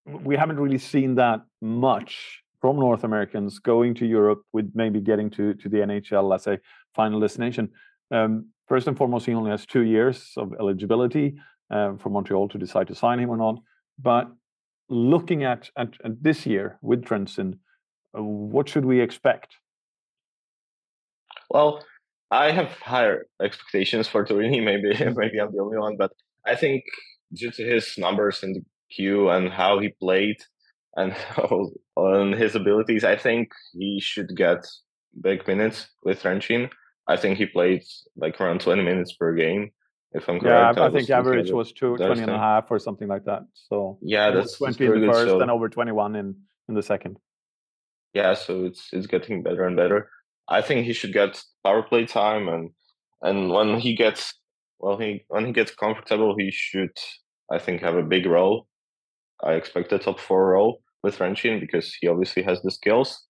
we 0.06 0.36
haven't 0.36 0.60
really 0.60 0.78
seen 0.78 1.16
that 1.16 1.42
much 1.62 2.42
from 2.66 2.80
North 2.80 3.04
Americans 3.04 3.60
going 3.60 3.94
to 3.94 4.08
Europe 4.08 4.42
with 4.52 4.72
maybe 4.74 5.00
getting 5.00 5.30
to 5.30 5.54
to 5.54 5.70
the 5.70 5.78
NHL 5.88 6.34
as 6.34 6.48
a 6.48 6.58
final 6.96 7.20
destination. 7.20 7.70
Um, 8.12 8.32
First 8.68 8.88
and 8.88 8.98
foremost, 8.98 9.28
he 9.28 9.34
only 9.36 9.52
has 9.52 9.66
two 9.66 9.84
years 9.84 10.34
of 10.38 10.52
eligibility 10.60 11.36
uh, 11.70 11.92
for 11.98 12.10
Montreal 12.10 12.50
to 12.50 12.58
decide 12.58 12.88
to 12.88 12.96
sign 12.96 13.20
him 13.20 13.30
or 13.30 13.38
not. 13.38 13.58
But 14.00 14.26
looking 14.90 15.44
at, 15.44 15.70
at, 15.78 15.90
at 16.04 16.24
this 16.24 16.48
year 16.48 16.80
with 16.82 17.04
Trenčín, 17.04 17.60
uh, 18.18 18.24
what 18.24 18.68
should 18.68 18.86
we 18.86 19.00
expect? 19.02 19.58
Well, 21.52 21.86
I 22.32 22.50
have 22.50 22.72
higher 22.94 23.28
expectations 23.40 24.08
for 24.08 24.26
Torini. 24.26 24.64
Maybe 24.64 24.90
maybe 25.22 25.38
I'm 25.40 25.52
the 25.56 25.62
only 25.62 25.78
one, 25.78 25.96
but 25.96 26.12
I 26.52 26.56
think 26.56 26.84
due 27.32 27.52
to 27.52 27.64
his 27.64 27.94
numbers 28.00 28.42
in 28.42 28.54
the 28.54 28.64
Q 28.96 29.30
and 29.30 29.54
how 29.54 29.78
he 29.78 29.90
played 29.90 30.38
and 30.96 31.16
oh, 31.38 31.72
on 31.96 32.34
his 32.34 32.56
abilities, 32.56 33.04
I 33.04 33.16
think 33.16 33.52
he 33.74 34.00
should 34.02 34.36
get 34.36 34.66
big 35.22 35.48
minutes 35.48 35.88
with 36.04 36.22
Trenčín. 36.22 36.70
I 37.08 37.18
think 37.18 37.38
he 37.38 37.46
played 37.46 37.84
like 38.16 38.40
around 38.42 38.62
20 38.62 38.82
minutes 38.82 39.14
per 39.14 39.34
game, 39.34 39.72
if 40.12 40.28
I'm 40.28 40.40
correct. 40.40 40.78
Yeah, 40.78 40.84
I, 40.84 40.88
I 40.88 40.92
think 40.92 41.10
average 41.10 41.52
was 41.52 41.72
two, 41.72 41.98
20 41.98 42.22
and 42.22 42.32
a 42.32 42.38
half 42.38 42.72
or 42.72 42.80
something 42.80 43.08
like 43.08 43.26
that. 43.26 43.44
So 43.54 44.00
yeah, 44.02 44.32
that's 44.32 44.58
20 44.58 44.72
that's 44.72 44.96
in 44.96 45.02
the 45.02 45.14
first 45.14 45.28
so, 45.28 45.42
and 45.42 45.52
over 45.52 45.70
21 45.70 46.16
in, 46.16 46.36
in 46.68 46.76
the 46.76 46.84
second. 46.84 47.18
Yeah, 48.14 48.34
so 48.34 48.66
it's 48.66 48.90
it's 48.94 49.08
getting 49.08 49.44
better 49.44 49.66
and 49.66 49.76
better. 49.76 50.10
I 50.48 50.62
think 50.62 50.86
he 50.86 50.94
should 50.94 51.14
get 51.14 51.44
power 51.64 51.84
play 51.84 52.06
time 52.06 52.48
and 52.48 52.70
and 53.22 53.52
when 53.52 53.80
he 53.80 53.96
gets 53.96 54.34
well 54.80 54.98
he 54.98 55.26
when 55.28 55.46
he 55.46 55.52
gets 55.52 55.74
comfortable 55.74 56.36
he 56.38 56.50
should 56.52 56.98
I 57.52 57.60
think 57.60 57.82
have 57.82 57.96
a 57.96 58.04
big 58.04 58.26
role. 58.26 58.68
I 59.44 59.54
expect 59.54 59.92
a 59.92 60.00
top 60.00 60.20
four 60.20 60.52
role 60.52 60.82
with 61.06 61.18
Trenčín 61.18 61.60
because 61.62 61.96
he 62.02 62.08
obviously 62.08 62.44
has 62.44 62.62
the 62.62 62.72
skills. 62.72 63.24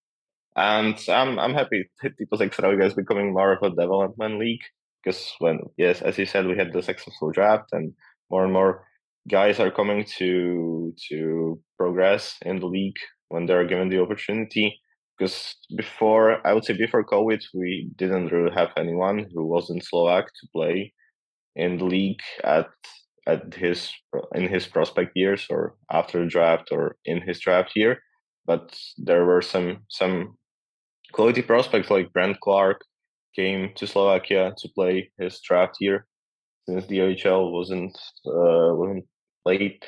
And 0.55 0.98
I'm 1.10 1.38
I'm 1.38 1.53
happy 1.53 1.89
Tipos 2.01 2.39
Extraliga 2.39 2.86
is 2.86 2.94
becoming 2.94 3.34
more 3.34 3.53
of 3.53 3.62
a 3.62 3.70
development 3.70 4.39
league 4.39 4.65
because 5.03 5.36
when 5.39 5.60
yes, 5.77 6.01
as 6.01 6.17
you 6.17 6.25
said, 6.25 6.48
we 6.48 6.58
had 6.58 6.72
the 6.72 6.82
successful 6.82 7.32
draft 7.32 7.70
and 7.74 7.94
more 8.32 8.46
and 8.46 8.53
more 8.53 8.88
guys 9.29 9.60
are 9.60 9.72
coming 9.72 10.05
to 10.17 10.94
to 11.10 11.60
progress 11.77 12.38
in 12.44 12.60
the 12.60 12.67
league 12.67 12.98
when 13.29 13.46
they're 13.46 13.67
given 13.67 13.89
the 13.89 14.01
opportunity. 14.01 14.79
Because 15.17 15.55
before 15.75 16.46
I 16.48 16.53
would 16.53 16.65
say 16.65 16.74
before 16.74 17.05
COVID, 17.05 17.41
we 17.53 17.89
didn't 17.96 18.32
really 18.32 18.53
have 18.53 18.72
anyone 18.77 19.27
who 19.34 19.46
wasn't 19.46 19.86
Slovak 19.86 20.25
to 20.25 20.48
play 20.53 20.94
in 21.55 21.77
the 21.77 21.86
league 21.86 22.24
at 22.44 22.67
at 23.27 23.53
his 23.53 23.91
in 24.34 24.48
his 24.48 24.67
prospect 24.67 25.12
years 25.15 25.48
or 25.50 25.75
after 25.91 26.24
the 26.24 26.29
draft 26.29 26.70
or 26.72 26.96
in 27.05 27.22
his 27.22 27.39
draft 27.39 27.72
year. 27.75 28.00
But 28.46 28.77
there 28.98 29.25
were 29.25 29.41
some 29.41 29.86
some 29.89 30.38
quality 31.12 31.41
prospects 31.41 31.89
like 31.89 32.13
Brandt 32.13 32.39
Clarke 32.41 32.82
came 33.36 33.72
to 33.75 33.88
Slovakia 33.88 34.53
to 34.58 34.70
play 34.70 35.12
his 35.17 35.39
draft 35.41 35.77
year 35.79 36.05
since 36.67 36.86
the 36.88 37.00
OHL 37.00 37.51
wasn't 37.51 37.98
uh, 38.27 38.74
wasn't 38.74 39.05
played, 39.44 39.84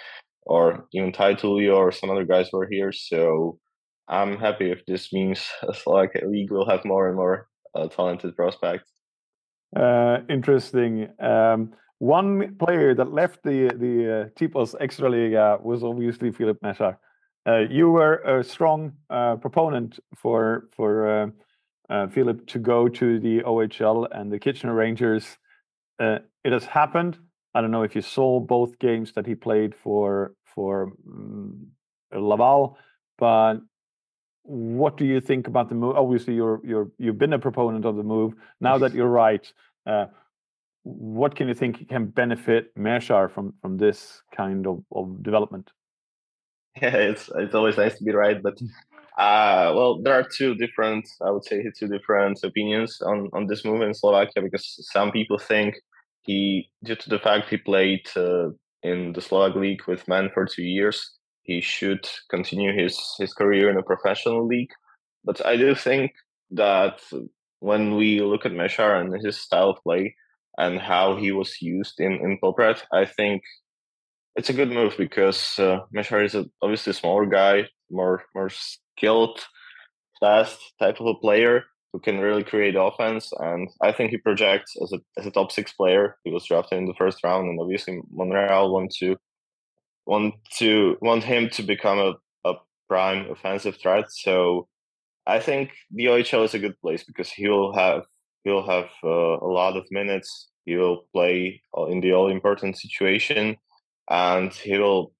or 0.46 0.88
even 0.94 1.12
Ty 1.12 1.36
Tullio 1.36 1.76
or 1.76 1.92
some 1.92 2.10
other 2.10 2.26
guys 2.26 2.50
were 2.52 2.68
here. 2.70 2.92
So 2.92 3.60
I'm 4.08 4.38
happy 4.38 4.72
if 4.72 4.86
this 4.86 5.12
means 5.14 5.46
Slovakia 5.74 6.28
league 6.28 6.52
will 6.52 6.70
have 6.70 6.86
more 6.86 7.08
and 7.08 7.16
more 7.16 7.48
uh, 7.76 7.88
talented 7.88 8.36
prospects. 8.36 8.90
Uh, 9.76 10.20
interesting. 10.30 11.10
Um, 11.20 11.74
one 12.00 12.56
player 12.58 12.94
that 12.94 13.12
left 13.12 13.44
the 13.44 13.70
the 13.76 13.96
uh, 14.14 14.30
Tipos 14.36 14.76
Extraliga 14.76 15.62
was 15.62 15.84
obviously 15.84 16.32
Filip 16.32 16.62
Mešár. 16.62 16.98
Uh, 17.48 17.60
you 17.70 17.90
were 17.90 18.18
a 18.18 18.44
strong 18.44 18.94
uh, 19.10 19.36
proponent 19.38 20.00
for 20.16 20.70
for 20.76 21.08
uh, 21.08 21.28
uh 21.90 22.08
Filip 22.08 22.46
to 22.48 22.60
go 22.60 22.88
to 22.88 23.20
the 23.20 23.42
OHL 23.42 24.08
and 24.12 24.32
the 24.32 24.40
Kitchener 24.40 24.74
Rangers. 24.74 25.38
Uh, 26.00 26.20
it 26.44 26.52
has 26.52 26.66
happened. 26.66 27.18
I 27.56 27.62
don't 27.62 27.72
know 27.72 27.84
if 27.84 27.96
you 27.96 28.02
saw 28.02 28.40
both 28.40 28.78
games 28.78 29.14
that 29.14 29.26
he 29.26 29.36
played 29.36 29.74
for 29.74 30.34
for 30.54 30.94
um, 31.08 31.68
Laval, 32.14 32.78
but 33.18 33.56
what 34.44 34.98
do 34.98 35.06
you 35.06 35.20
think 35.20 35.48
about 35.48 35.70
the 35.70 35.76
move? 35.76 35.96
Obviously, 35.96 36.36
you're 36.36 36.62
you're 36.64 36.92
you've 37.00 37.18
been 37.18 37.34
a 37.34 37.40
proponent 37.40 37.86
of 37.86 37.96
the 37.96 38.04
move. 38.04 38.34
Now 38.62 38.78
that 38.78 38.94
you're 38.94 39.08
right, 39.08 39.52
uh, 39.86 40.06
what 40.88 41.36
can 41.36 41.48
you 41.48 41.54
think 41.54 41.88
can 41.90 42.08
benefit 42.08 42.74
Mešár 42.76 43.32
from 43.32 43.54
from 43.62 43.78
this 43.78 44.22
kind 44.36 44.66
of, 44.68 44.84
of 44.92 45.22
development? 45.24 45.72
Yeah, 46.82 46.96
it's 47.12 47.30
it's 47.36 47.56
always 47.56 47.78
nice 47.78 47.98
to 47.98 48.04
be 48.04 48.14
right, 48.14 48.42
but 48.42 48.58
uh, 49.18 49.74
well, 49.76 50.00
there 50.02 50.14
are 50.14 50.24
two 50.24 50.54
different, 50.56 51.08
I 51.26 51.32
would 51.32 51.44
say, 51.44 51.64
two 51.78 51.88
different 51.88 52.40
opinions 52.44 53.02
on 53.02 53.30
on 53.34 53.48
this 53.48 53.66
move 53.66 53.82
in 53.82 53.94
Slovakia 53.94 54.42
because 54.42 54.66
some 54.94 55.12
people 55.12 55.38
think 55.38 55.76
he, 56.22 56.70
due 56.84 56.96
to 56.96 57.10
the 57.10 57.20
fact 57.20 57.50
he 57.50 57.58
played 57.58 58.06
uh, 58.16 58.50
in 58.84 59.14
the 59.14 59.22
Slovak 59.22 59.56
league 59.56 59.88
with 59.88 60.08
men 60.08 60.30
for 60.34 60.46
two 60.46 60.64
years, 60.64 61.18
he 61.44 61.62
should 61.62 62.08
continue 62.30 62.74
his 62.74 62.96
his 63.20 63.34
career 63.34 63.70
in 63.70 63.78
a 63.78 63.84
professional 63.84 64.46
league. 64.46 64.72
But 65.26 65.46
I 65.46 65.58
do 65.58 65.76
think 65.76 66.12
that 66.52 67.02
when 67.60 67.96
we 67.96 68.22
look 68.22 68.46
at 68.46 68.52
Mešár 68.52 69.02
and 69.02 69.14
his 69.26 69.38
style 69.38 69.72
of 69.72 69.84
play 69.84 70.16
and 70.58 70.80
how 70.80 71.16
he 71.16 71.32
was 71.32 71.62
used 71.62 72.00
in 72.00 72.14
in 72.14 72.40
Poprad, 72.42 72.82
I 72.92 73.06
think 73.06 73.44
it's 74.36 74.50
a 74.50 74.54
good 74.54 74.72
move 74.72 74.96
because 74.98 75.58
uh, 75.60 75.80
Mešár 75.96 76.24
is 76.24 76.36
a, 76.36 76.46
obviously 76.62 76.92
a 76.92 76.94
smaller 76.94 77.26
guy, 77.26 77.68
more 77.90 78.24
more 78.36 78.50
skilled, 78.50 79.46
fast 80.20 80.60
type 80.80 81.00
of 81.00 81.08
a 81.08 81.16
player 81.16 81.64
who 81.92 82.00
can 82.00 82.20
really 82.20 82.44
create 82.44 82.76
offense. 82.76 83.32
And 83.40 83.70
I 83.82 83.92
think 83.92 84.12
he 84.12 84.18
projects 84.18 84.76
as 84.82 84.94
a 84.94 85.00
as 85.18 85.26
a 85.26 85.32
top 85.32 85.52
six 85.52 85.74
player. 85.74 86.18
He 86.24 86.32
was 86.32 86.46
drafted 86.46 86.78
in 86.78 86.86
the 86.86 86.94
first 86.98 87.24
round, 87.24 87.48
and 87.48 87.60
obviously 87.60 88.00
Montreal 88.12 88.74
want 88.74 88.94
to 89.00 89.18
want 90.06 90.36
to 90.58 90.98
want 91.02 91.24
him 91.24 91.50
to 91.50 91.64
become 91.64 92.00
a, 92.00 92.14
a 92.50 92.54
prime 92.88 93.30
offensive 93.32 93.78
threat. 93.78 94.06
So 94.10 94.68
I 95.26 95.40
think 95.40 95.72
the 95.92 96.06
OHL 96.06 96.46
is 96.46 96.54
a 96.54 96.60
good 96.60 96.80
place 96.80 97.04
because 97.04 97.30
he 97.30 97.48
will 97.48 97.74
have 97.76 98.04
he'll 98.48 98.66
have 98.66 98.90
uh, 99.04 99.38
a 99.48 99.52
lot 99.60 99.76
of 99.76 99.86
minutes. 99.92 100.50
He 100.66 100.76
will 100.76 101.06
play 101.14 101.62
in 101.90 102.00
the 102.02 102.14
all 102.14 102.30
important 102.32 102.78
situation 102.78 103.58
and 104.10 104.54
he 104.54 104.78
will 104.78 105.14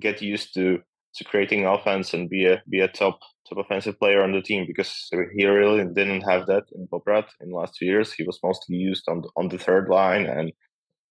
get 0.00 0.22
used 0.22 0.54
to 0.54 0.78
to 1.16 1.24
creating 1.24 1.66
offense 1.66 2.14
and 2.14 2.30
be 2.30 2.46
a 2.46 2.62
be 2.68 2.80
a 2.80 2.88
top 2.88 3.18
top 3.46 3.58
offensive 3.58 3.98
player 3.98 4.22
on 4.22 4.32
the 4.32 4.40
team 4.40 4.64
because 4.66 5.10
he 5.36 5.44
really 5.46 5.84
didn't 5.94 6.22
have 6.22 6.46
that 6.46 6.64
in 6.74 6.88
Poprad 6.88 7.26
in 7.42 7.50
the 7.50 7.56
last 7.56 7.74
two 7.76 7.84
years. 7.84 8.12
He 8.12 8.24
was 8.24 8.38
mostly 8.42 8.76
used 8.76 9.04
on 9.08 9.20
the, 9.20 9.28
on 9.36 9.48
the 9.48 9.58
third 9.58 9.88
line 9.88 10.24
and 10.24 10.52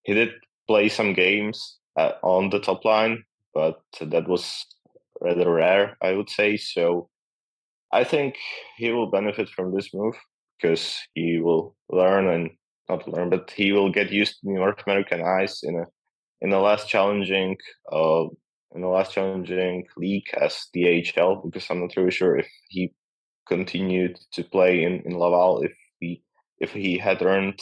he 0.04 0.14
did 0.14 0.32
play 0.68 0.90
some 0.90 1.14
games 1.14 1.78
at, 1.98 2.16
on 2.24 2.50
the 2.50 2.60
top 2.60 2.84
line, 2.84 3.24
but 3.54 3.82
that 4.00 4.28
was 4.28 4.66
rather 5.22 5.52
rare, 5.52 5.98
I 6.02 6.14
would 6.14 6.30
say. 6.30 6.58
So 6.58 7.10
I 7.94 8.04
think 8.04 8.36
he 8.78 8.92
will 8.92 9.12
benefit 9.12 9.50
from 9.50 9.76
this 9.76 9.94
move 9.94 10.16
because 10.62 11.00
he 11.14 11.40
will 11.40 11.76
learn 11.90 12.28
and 12.28 12.52
not 12.90 13.08
learn, 13.08 13.30
but 13.30 13.52
he 13.52 13.72
will 13.72 13.92
get 13.92 14.12
used 14.12 14.34
to 14.34 14.40
the 14.44 14.54
North 14.54 14.84
American 14.86 15.22
ice 15.24 15.64
in 15.64 15.76
a 15.78 15.86
in 16.42 16.50
the 16.50 16.60
less 16.60 16.86
challenging 16.86 17.56
uh, 17.92 18.26
in 18.74 18.82
the 18.82 18.88
less 18.88 19.12
challenging 19.12 19.86
league 19.98 20.28
as 20.40 20.68
AHL 20.76 21.42
because 21.46 21.70
I'm 21.70 21.82
not 21.82 21.96
really 21.96 22.12
sure 22.12 22.38
if 22.38 22.48
he 22.70 22.94
continued 23.48 24.20
to 24.34 24.44
play 24.44 24.84
in, 24.84 25.02
in 25.06 25.18
Laval 25.18 25.62
if 25.62 25.74
he 26.00 26.24
if 26.60 26.72
he 26.72 26.98
had 26.98 27.22
earned 27.22 27.60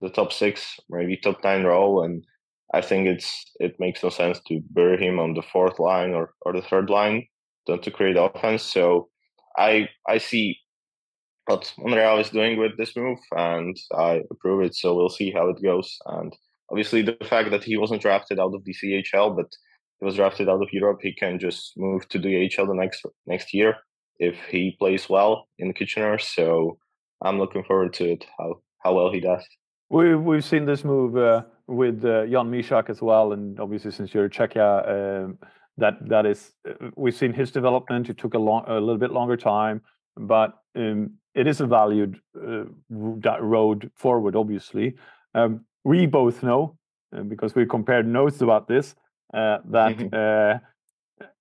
the 0.00 0.10
top 0.10 0.32
six, 0.32 0.80
maybe 0.90 1.16
top 1.16 1.42
nine 1.44 1.64
role 1.64 2.02
and 2.02 2.24
I 2.74 2.80
think 2.80 3.06
it's 3.06 3.44
it 3.60 3.78
makes 3.78 4.02
no 4.02 4.08
sense 4.08 4.40
to 4.48 4.60
bury 4.70 4.98
him 5.04 5.18
on 5.18 5.34
the 5.34 5.42
fourth 5.42 5.78
line 5.78 6.12
or, 6.12 6.34
or 6.42 6.52
the 6.52 6.62
third 6.62 6.90
line 6.90 7.26
than 7.66 7.80
to 7.82 7.90
create 7.90 8.16
offense. 8.16 8.62
So 8.62 9.08
I 9.56 9.88
I 10.08 10.18
see 10.18 10.58
what 11.46 11.72
Montreal 11.78 12.18
is 12.18 12.30
doing 12.30 12.58
with 12.58 12.76
this 12.76 12.96
move 12.96 13.18
and 13.36 13.76
I 13.94 14.22
approve 14.30 14.62
it. 14.62 14.74
So 14.74 14.94
we'll 14.94 15.08
see 15.08 15.30
how 15.30 15.48
it 15.48 15.62
goes. 15.62 15.96
And 16.06 16.34
obviously 16.70 17.02
the 17.02 17.16
fact 17.24 17.50
that 17.50 17.64
he 17.64 17.76
wasn't 17.76 18.02
drafted 18.02 18.38
out 18.38 18.54
of 18.54 18.64
the 18.64 18.74
CHL, 18.74 19.36
but 19.36 19.50
he 19.98 20.06
was 20.06 20.16
drafted 20.16 20.48
out 20.48 20.62
of 20.62 20.68
Europe, 20.72 21.00
he 21.02 21.12
can 21.12 21.38
just 21.38 21.72
move 21.76 22.08
to 22.08 22.18
the 22.18 22.50
AHL 22.58 22.66
the 22.66 22.74
next 22.74 23.04
next 23.26 23.52
year 23.54 23.76
if 24.18 24.36
he 24.50 24.76
plays 24.78 25.08
well 25.08 25.48
in 25.58 25.72
Kitchener. 25.72 26.18
So 26.18 26.78
I'm 27.22 27.38
looking 27.38 27.64
forward 27.64 27.92
to 27.94 28.12
it. 28.12 28.26
How 28.38 28.60
how 28.82 28.94
well 28.94 29.12
he 29.12 29.20
does. 29.20 29.44
We 29.90 30.14
we've 30.14 30.44
seen 30.44 30.64
this 30.64 30.84
move 30.84 31.16
uh, 31.16 31.42
with 31.66 32.04
uh, 32.04 32.26
Jan 32.26 32.50
Mysak 32.50 32.90
as 32.90 33.00
well, 33.02 33.32
and 33.32 33.58
obviously 33.60 33.90
since 33.90 34.14
you're 34.14 34.28
Czechia, 34.28 35.24
um, 35.24 35.38
that 35.76 35.94
that 36.08 36.26
is 36.26 36.52
uh, 36.68 36.90
we've 36.96 37.14
seen 37.14 37.32
his 37.32 37.50
development. 37.50 38.08
It 38.08 38.18
took 38.18 38.34
a 38.34 38.38
long 38.38 38.64
a 38.66 38.80
little 38.80 38.98
bit 38.98 39.12
longer 39.12 39.36
time, 39.36 39.82
but 40.16 40.54
um, 40.76 41.18
it 41.34 41.46
is 41.46 41.60
a 41.60 41.66
valued 41.66 42.20
uh, 42.36 42.64
road 42.90 43.90
forward. 43.94 44.36
Obviously, 44.36 44.94
um, 45.34 45.64
we 45.84 46.06
both 46.06 46.42
know 46.42 46.76
uh, 47.16 47.22
because 47.22 47.54
we 47.54 47.66
compared 47.66 48.06
notes 48.06 48.40
about 48.40 48.68
this 48.68 48.94
uh, 49.34 49.58
that 49.64 50.12
uh, 50.12 50.58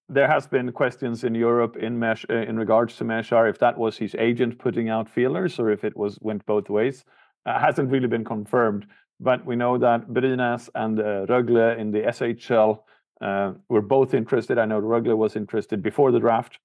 there 0.09 0.27
has 0.27 0.47
been 0.47 0.71
questions 0.71 1.23
in 1.23 1.35
Europe 1.35 1.77
in 1.77 1.97
Mesh 1.99 2.25
uh, 2.29 2.35
in 2.35 2.57
regards 2.57 2.95
to 2.97 3.03
Mešár 3.05 3.49
if 3.49 3.59
that 3.59 3.77
was 3.77 3.97
his 3.97 4.15
agent 4.15 4.59
putting 4.59 4.89
out 4.89 5.09
feelers 5.09 5.59
or 5.59 5.71
if 5.71 5.83
it 5.83 5.95
was 5.95 6.17
went 6.21 6.45
both 6.45 6.69
ways. 6.69 7.03
Uh, 7.45 7.59
hasn't 7.59 7.89
really 7.89 8.07
been 8.07 8.23
confirmed, 8.23 8.85
but 9.19 9.43
we 9.45 9.55
know 9.55 9.77
that 9.77 10.07
Brynäs 10.09 10.69
and 10.75 10.99
uh, 10.99 11.25
Rögle 11.25 11.77
in 11.77 11.91
the 11.91 12.01
SHL 12.01 12.79
uh, 13.19 13.53
were 13.67 13.81
both 13.81 14.13
interested. 14.13 14.59
I 14.59 14.65
know 14.65 14.79
Rögle 14.79 15.17
was 15.17 15.35
interested 15.35 15.81
before 15.81 16.11
the 16.11 16.19
draft, 16.19 16.59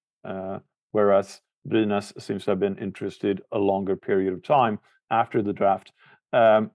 whereas 0.92 1.40
Brynäs 1.66 2.20
seems 2.20 2.44
to 2.44 2.52
have 2.52 2.60
been 2.60 2.78
interested 2.78 3.42
a 3.52 3.58
longer 3.58 3.96
period 3.96 4.32
of 4.32 4.42
time 4.42 4.78
after 5.10 5.42
the 5.42 5.52
draft. 5.52 5.92
Um, 6.32 6.70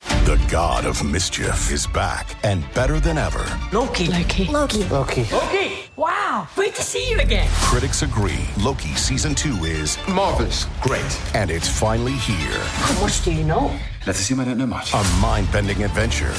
the 0.00 0.40
god 0.50 0.84
of 0.84 1.02
mischief 1.04 1.72
is 1.72 1.86
back 1.86 2.36
and 2.44 2.62
better 2.74 3.00
than 3.00 3.16
ever. 3.16 3.44
Loki. 3.72 4.06
Loki. 4.06 4.44
Loki. 4.44 4.84
Loki. 4.84 5.24
Loki. 5.32 5.72
Wow. 5.96 6.46
Great 6.54 6.74
to 6.74 6.82
see 6.82 7.10
you 7.10 7.18
again. 7.20 7.48
Critics 7.62 8.02
agree 8.02 8.44
Loki 8.58 8.94
season 8.94 9.34
two 9.34 9.54
is 9.64 9.96
marvelous. 10.08 10.66
Great. 10.82 11.20
And 11.34 11.50
it's 11.50 11.68
finally 11.68 12.12
here. 12.12 12.60
How 12.60 13.00
much 13.00 13.24
do 13.24 13.32
you 13.32 13.44
know? 13.44 13.74
Let's 14.06 14.20
assume 14.20 14.40
I 14.40 14.44
don't 14.44 14.58
know 14.58 14.66
much. 14.66 14.92
A 14.92 15.02
mind 15.20 15.50
bending 15.50 15.82
adventure 15.82 16.34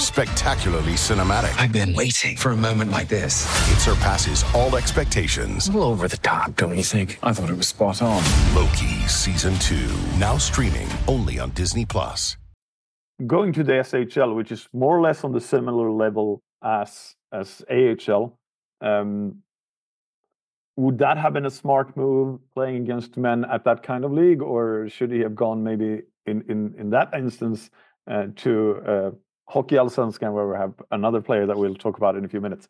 spectacularly 0.00 0.92
cinematic. 0.92 1.58
I've 1.58 1.72
been 1.72 1.94
waiting 1.94 2.36
for 2.36 2.50
a 2.50 2.56
moment 2.56 2.90
like 2.90 3.08
this. 3.08 3.44
It 3.72 3.80
surpasses 3.80 4.44
all 4.54 4.76
expectations. 4.76 5.68
A 5.68 5.72
little 5.72 5.88
over 5.88 6.08
the 6.08 6.16
top, 6.18 6.56
don't 6.56 6.76
you 6.76 6.82
think? 6.82 7.18
I 7.22 7.32
thought 7.32 7.50
it 7.50 7.56
was 7.56 7.68
spot 7.68 8.02
on. 8.02 8.22
Loki 8.54 9.06
season 9.08 9.54
two, 9.58 9.88
now 10.18 10.38
streaming 10.38 10.88
only 11.08 11.38
on 11.38 11.50
Disney 11.50 11.84
Plus. 11.84 12.36
Going 13.26 13.52
to 13.54 13.64
the 13.64 13.72
SHL, 13.72 14.36
which 14.36 14.52
is 14.52 14.68
more 14.72 14.96
or 14.96 15.00
less 15.00 15.24
on 15.24 15.32
the 15.32 15.40
similar 15.40 15.90
level 15.90 16.42
as 16.62 17.14
as 17.32 17.62
AHL, 17.70 18.38
um, 18.80 19.42
would 20.76 20.98
that 20.98 21.16
have 21.16 21.32
been 21.32 21.46
a 21.46 21.50
smart 21.50 21.96
move 21.96 22.40
playing 22.54 22.82
against 22.82 23.16
men 23.16 23.44
at 23.44 23.64
that 23.64 23.82
kind 23.82 24.04
of 24.04 24.12
league, 24.12 24.42
or 24.42 24.88
should 24.88 25.10
he 25.10 25.20
have 25.20 25.34
gone 25.34 25.62
maybe 25.62 26.02
in 26.26 26.42
in 26.48 26.74
in 26.78 26.90
that 26.90 27.14
instance 27.14 27.70
uh, 28.10 28.26
to 28.36 29.16
uh, 29.48 29.52
Hockeyallsvenskan, 29.52 30.32
where 30.32 30.48
we 30.48 30.56
have 30.56 30.74
another 30.90 31.20
player 31.20 31.46
that 31.46 31.56
we'll 31.56 31.74
talk 31.74 31.96
about 31.96 32.16
in 32.16 32.24
a 32.24 32.28
few 32.28 32.40
minutes. 32.40 32.68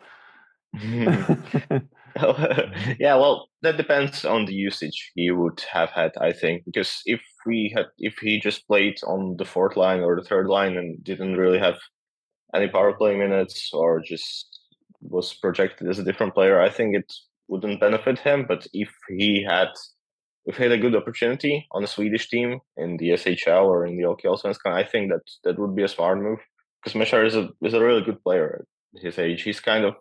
yeah, 2.98 3.14
well, 3.14 3.48
that 3.62 3.76
depends 3.76 4.24
on 4.24 4.46
the 4.46 4.54
usage 4.54 5.12
he 5.14 5.30
would 5.30 5.60
have 5.72 5.90
had, 5.90 6.12
I 6.18 6.32
think, 6.32 6.64
because 6.64 7.02
if 7.04 7.20
we 7.44 7.72
had, 7.74 7.86
if 7.98 8.16
he 8.18 8.40
just 8.40 8.66
played 8.66 8.98
on 9.06 9.36
the 9.38 9.44
fourth 9.44 9.76
line 9.76 10.00
or 10.00 10.16
the 10.16 10.26
third 10.26 10.46
line 10.46 10.76
and 10.76 11.02
didn't 11.04 11.36
really 11.36 11.58
have 11.58 11.78
any 12.54 12.68
power 12.68 12.92
play 12.94 13.16
minutes 13.16 13.70
or 13.72 14.00
just 14.00 14.60
was 15.02 15.34
projected 15.34 15.88
as 15.88 15.98
a 15.98 16.04
different 16.04 16.34
player, 16.34 16.60
I 16.60 16.70
think 16.70 16.96
it 16.96 17.12
wouldn't 17.48 17.80
benefit 17.80 18.18
him. 18.18 18.46
But 18.48 18.66
if 18.72 18.90
he 19.08 19.44
had, 19.48 19.68
if 20.46 20.56
he 20.56 20.62
had 20.62 20.72
a 20.72 20.78
good 20.78 20.96
opportunity 20.96 21.66
on 21.72 21.84
a 21.84 21.88
Swedish 21.88 22.30
team 22.30 22.60
in 22.76 22.96
the 22.96 23.10
SHL 23.10 23.64
or 23.64 23.86
in 23.86 23.96
the 23.96 24.04
Hockeyallsvenskan, 24.04 24.72
I 24.72 24.84
think 24.84 25.10
that 25.10 25.22
that 25.44 25.58
would 25.58 25.76
be 25.76 25.82
a 25.82 25.88
smart 25.88 26.18
move 26.18 26.40
Mešár 26.94 27.26
is 27.26 27.36
a 27.36 27.48
is 27.62 27.74
a 27.74 27.82
really 27.82 28.02
good 28.02 28.22
player 28.22 28.64
at 28.94 29.02
his 29.02 29.18
age. 29.18 29.42
He's 29.42 29.60
kind 29.60 29.84
of 29.84 29.94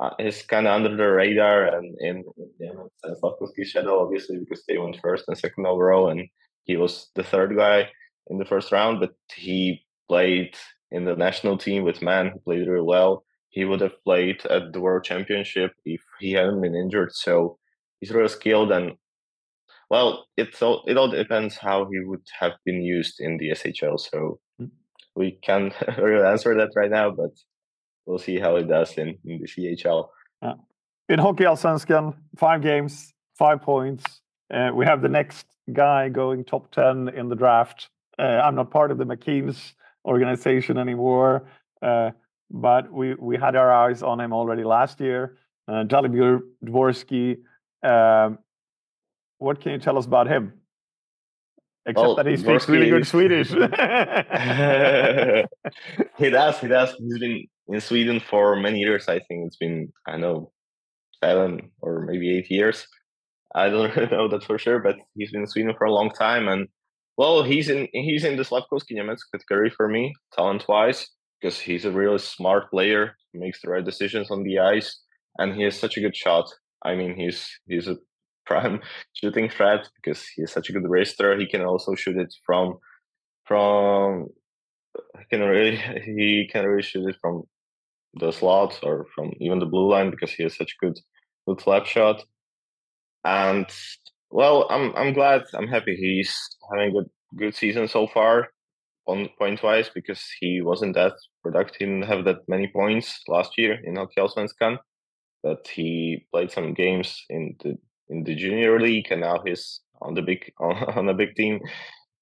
uh, 0.00 0.10
he's 0.18 0.42
kind 0.42 0.66
of 0.66 0.74
under 0.74 0.96
the 0.96 1.04
radar 1.04 1.64
and 1.64 1.96
in, 2.00 2.24
in 2.60 3.64
shadow, 3.64 4.02
obviously, 4.02 4.38
because 4.38 4.64
they 4.66 4.78
went 4.78 4.98
first 5.02 5.24
and 5.28 5.36
second 5.36 5.66
overall, 5.66 6.10
and 6.10 6.28
he 6.64 6.76
was 6.76 7.10
the 7.14 7.22
third 7.22 7.56
guy 7.56 7.88
in 8.28 8.38
the 8.38 8.44
first 8.44 8.72
round. 8.72 9.00
But 9.00 9.10
he 9.34 9.84
played 10.08 10.56
in 10.90 11.04
the 11.04 11.16
national 11.16 11.58
team 11.58 11.84
with 11.84 12.02
man 12.02 12.28
who 12.28 12.38
played 12.40 12.66
really 12.66 12.86
well. 12.86 13.24
He 13.50 13.64
would 13.64 13.80
have 13.80 14.02
played 14.04 14.44
at 14.46 14.72
the 14.72 14.80
World 14.80 15.04
Championship 15.04 15.72
if 15.84 16.00
he 16.20 16.32
hadn't 16.32 16.60
been 16.60 16.74
injured. 16.74 17.12
So 17.12 17.58
he's 18.00 18.12
really 18.12 18.28
skilled 18.28 18.72
and 18.72 18.92
well, 19.90 20.26
it 20.36 20.62
all 20.62 20.84
it 20.86 20.96
all 20.96 21.10
depends 21.10 21.56
how 21.56 21.88
he 21.90 21.98
would 22.04 22.24
have 22.38 22.52
been 22.64 22.80
used 22.80 23.16
in 23.18 23.38
the 23.38 23.50
SHL. 23.50 23.98
So 23.98 24.38
we 25.20 25.32
can't 25.42 25.74
really 25.98 26.26
answer 26.34 26.54
that 26.54 26.70
right 26.74 26.90
now, 26.90 27.10
but 27.10 27.32
we'll 28.06 28.18
see 28.18 28.38
how 28.38 28.56
it 28.56 28.66
does 28.68 28.90
in, 28.96 29.08
in 29.24 29.38
the 29.42 29.48
CHL. 29.52 30.08
Yeah. 30.42 30.54
In 31.08 31.18
Hockey 31.18 31.44
Allsvenskan, 31.44 32.14
five 32.36 32.62
games, 32.62 33.12
five 33.38 33.60
points. 33.60 34.04
Uh, 34.52 34.70
we 34.74 34.86
have 34.86 35.02
the 35.02 35.08
next 35.08 35.46
guy 35.72 36.08
going 36.08 36.44
top 36.44 36.70
10 36.72 37.10
in 37.20 37.28
the 37.28 37.36
draft. 37.36 37.90
Uh, 38.18 38.40
I'm 38.44 38.54
not 38.54 38.70
part 38.70 38.90
of 38.90 38.98
the 38.98 39.04
McKeens 39.04 39.74
organization 40.04 40.78
anymore, 40.78 41.46
uh, 41.82 42.10
but 42.50 42.90
we, 42.90 43.14
we 43.14 43.36
had 43.36 43.54
our 43.56 43.70
eyes 43.70 44.02
on 44.02 44.20
him 44.20 44.32
already 44.32 44.64
last 44.64 45.00
year. 45.00 45.36
Uh, 45.68 45.84
Dvorský. 45.84 47.36
Um, 47.82 48.38
what 49.38 49.60
can 49.60 49.72
you 49.72 49.78
tell 49.78 49.96
us 49.98 50.06
about 50.06 50.26
him? 50.28 50.59
Except 51.86 52.06
Well, 52.06 52.16
that 52.16 52.26
he 52.26 52.36
speaks 52.36 52.68
really 52.68 52.90
good 52.90 53.06
Swedish. 53.06 53.48
he 56.18 56.30
does, 56.30 56.60
he 56.60 56.68
does. 56.68 56.94
He's 56.98 57.18
been 57.18 57.46
in 57.68 57.80
Sweden 57.80 58.20
for 58.20 58.54
many 58.56 58.80
years. 58.80 59.08
I 59.08 59.20
think 59.20 59.46
it's 59.46 59.56
been, 59.56 59.90
I 60.06 60.18
know, 60.18 60.52
seven 61.22 61.70
or 61.80 62.04
maybe 62.06 62.36
eight 62.36 62.50
years. 62.50 62.86
I 63.54 63.68
don't 63.68 63.90
really 63.96 64.10
know 64.10 64.28
that 64.28 64.44
for 64.44 64.58
sure, 64.58 64.80
but 64.80 64.96
he's 65.14 65.32
been 65.32 65.42
in 65.42 65.46
Sweden 65.46 65.74
for 65.76 65.86
a 65.86 65.92
long 65.92 66.10
time. 66.10 66.48
And 66.48 66.68
well, 67.16 67.42
he's 67.42 67.68
in 67.68 67.88
he's 67.92 68.24
in 68.24 68.36
the 68.36 68.42
Slafkovský 68.42 68.92
Nemec 68.92 69.18
category 69.32 69.70
for 69.70 69.88
me, 69.88 70.14
talent 70.34 70.66
wise, 70.68 71.06
because 71.40 71.58
he's 71.58 71.84
a 71.84 71.90
really 71.90 72.18
smart 72.18 72.70
player, 72.70 73.16
makes 73.34 73.60
the 73.60 73.70
right 73.70 73.84
decisions 73.84 74.30
on 74.30 74.42
the 74.42 74.58
ice, 74.58 75.00
and 75.38 75.54
he 75.54 75.62
has 75.62 75.78
such 75.78 75.96
a 75.96 76.00
good 76.00 76.16
shot. 76.16 76.46
I 76.84 76.94
mean, 76.94 77.16
he's 77.16 77.48
he's 77.66 77.88
a 77.88 77.96
prime 78.50 78.80
shooting 79.12 79.48
threat 79.48 79.88
because 79.96 80.26
he's 80.34 80.52
such 80.52 80.68
a 80.68 80.72
good 80.72 80.84
wrister. 80.84 81.38
He 81.38 81.46
can 81.46 81.62
also 81.62 81.94
shoot 81.94 82.16
it 82.16 82.34
from 82.44 82.78
from 83.46 84.26
can 85.30 85.40
really 85.40 85.76
he 86.04 86.48
can 86.52 86.66
really 86.66 86.82
shoot 86.82 87.08
it 87.08 87.16
from 87.20 87.44
the 88.14 88.32
slot 88.32 88.80
or 88.82 89.06
from 89.14 89.32
even 89.40 89.60
the 89.60 89.66
blue 89.66 89.88
line 89.88 90.10
because 90.10 90.32
he 90.32 90.42
has 90.42 90.56
such 90.56 90.74
a 90.74 90.84
good 90.84 90.98
good 91.46 91.60
slap 91.60 91.86
shot. 91.86 92.24
And 93.24 93.66
well, 94.30 94.66
I'm 94.70 94.94
I'm 94.96 95.12
glad 95.12 95.42
I'm 95.54 95.68
happy 95.68 95.94
he's 95.96 96.34
having 96.70 96.90
a 96.90 96.92
good 96.92 97.10
good 97.38 97.54
season 97.54 97.86
so 97.88 98.06
far 98.06 98.48
on 99.06 99.28
point 99.38 99.62
wise 99.62 99.90
because 99.94 100.22
he 100.40 100.60
wasn't 100.60 100.94
that 100.94 101.14
productive, 101.42 101.76
he 101.78 101.86
didn't 101.86 102.10
have 102.12 102.24
that 102.24 102.48
many 102.48 102.68
points 102.68 103.20
last 103.28 103.58
year 103.58 103.78
in 103.84 103.96
Hockey 103.96 104.20
Allsvenskan. 104.20 104.78
But 105.42 105.66
he 105.68 106.26
played 106.30 106.50
some 106.50 106.74
games 106.74 107.24
in 107.30 107.56
the 107.62 107.78
in 108.10 108.24
the 108.24 108.34
junior 108.34 108.78
league 108.80 109.06
and 109.10 109.22
now 109.22 109.40
he's 109.44 109.80
on 110.02 110.14
the 110.14 110.22
big 110.22 110.52
on, 110.60 110.76
on 110.96 111.08
a 111.08 111.14
big 111.14 111.34
team. 111.34 111.60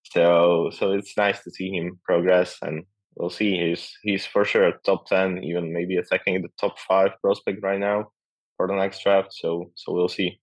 So 0.04 0.71
so 0.73 0.92
it's 0.92 1.16
nice 1.16 1.42
to 1.45 1.50
see 1.50 1.71
him 1.71 1.99
progress 2.04 2.59
and 2.62 2.85
we'll 3.16 3.30
see. 3.30 3.59
He's 3.59 3.92
he's 4.02 4.26
for 4.26 4.45
sure 4.45 4.68
a 4.68 4.78
top 4.85 5.07
ten, 5.07 5.42
even 5.42 5.73
maybe 5.73 5.97
attacking 5.97 6.40
the 6.42 6.49
top 6.61 6.78
five 6.78 7.11
prospect 7.21 7.62
right 7.62 7.80
now 7.80 8.11
for 8.57 8.68
the 8.68 8.75
next 8.75 9.02
draft. 9.02 9.33
So 9.33 9.73
so 9.75 9.92
we'll 9.92 10.09
see. 10.09 10.40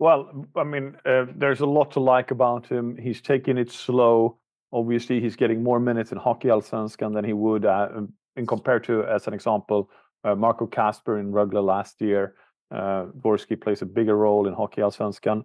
Well, 0.00 0.46
I 0.56 0.62
mean, 0.62 0.96
uh, 1.04 1.26
there's 1.34 1.60
a 1.60 1.66
lot 1.66 1.90
to 1.92 2.00
like 2.00 2.30
about 2.30 2.68
him. 2.68 2.96
He's 2.96 3.20
taking 3.20 3.58
it 3.58 3.72
slow. 3.72 4.38
Obviously, 4.72 5.20
he's 5.20 5.34
getting 5.34 5.62
more 5.62 5.80
minutes 5.80 6.12
in 6.12 6.18
Hockey 6.18 6.48
Allsvenskan 6.48 7.14
than 7.14 7.24
he 7.24 7.32
would 7.32 7.64
uh, 7.64 7.88
in 8.36 8.46
compared 8.46 8.84
to, 8.84 9.04
as 9.04 9.26
an 9.26 9.34
example, 9.34 9.90
uh, 10.24 10.36
Marco 10.36 10.66
Kasper 10.66 11.18
in 11.18 11.32
Rögle 11.32 11.64
last 11.64 12.00
year. 12.00 12.34
Uh, 12.70 13.06
Dvorský 13.18 13.60
plays 13.60 13.82
a 13.82 13.86
bigger 13.86 14.16
role 14.16 14.46
in 14.46 14.54
Hockey 14.54 14.80
Allsvenskan. 14.82 15.44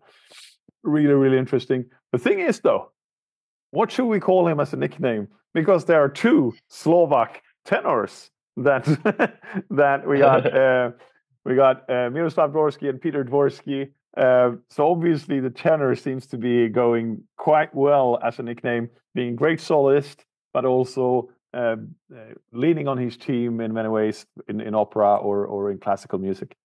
Really, 0.83 1.13
really 1.13 1.37
interesting. 1.37 1.85
The 2.11 2.17
thing 2.19 2.39
is, 2.39 2.59
though, 2.59 2.91
what 3.71 3.91
should 3.91 4.05
we 4.05 4.19
call 4.19 4.47
him 4.47 4.59
as 4.59 4.73
a 4.73 4.77
nickname? 4.77 5.27
Because 5.53 5.85
there 5.85 6.03
are 6.03 6.09
two 6.09 6.53
Slovak 6.67 7.41
tenors 7.65 8.29
that 8.57 8.85
that 9.69 10.07
we 10.07 10.19
got. 10.19 10.45
Uh, 10.53 10.91
we 11.45 11.55
got 11.55 11.89
uh, 11.89 12.09
Miroslav 12.09 12.51
Dvorský 12.51 12.89
and 12.89 13.01
Peter 13.01 13.23
Dvorský. 13.23 13.91
Uh, 14.15 14.51
so 14.69 14.89
obviously 14.89 15.39
the 15.39 15.49
tenor 15.49 15.95
seems 15.95 16.27
to 16.27 16.37
be 16.37 16.69
going 16.69 17.23
quite 17.37 17.73
well 17.73 18.19
as 18.23 18.39
a 18.39 18.43
nickname, 18.43 18.89
being 19.13 19.33
a 19.33 19.35
great 19.35 19.59
soloist, 19.59 20.23
but 20.53 20.65
also 20.65 21.29
uh, 21.53 21.75
uh, 22.15 22.33
leaning 22.51 22.87
on 22.87 22.97
his 22.97 23.17
team 23.17 23.59
in 23.59 23.73
many 23.73 23.89
ways 23.89 24.25
in, 24.47 24.61
in 24.61 24.73
opera 24.75 25.15
or, 25.15 25.45
or 25.45 25.71
in 25.71 25.79
classical 25.79 26.19
music. 26.19 26.55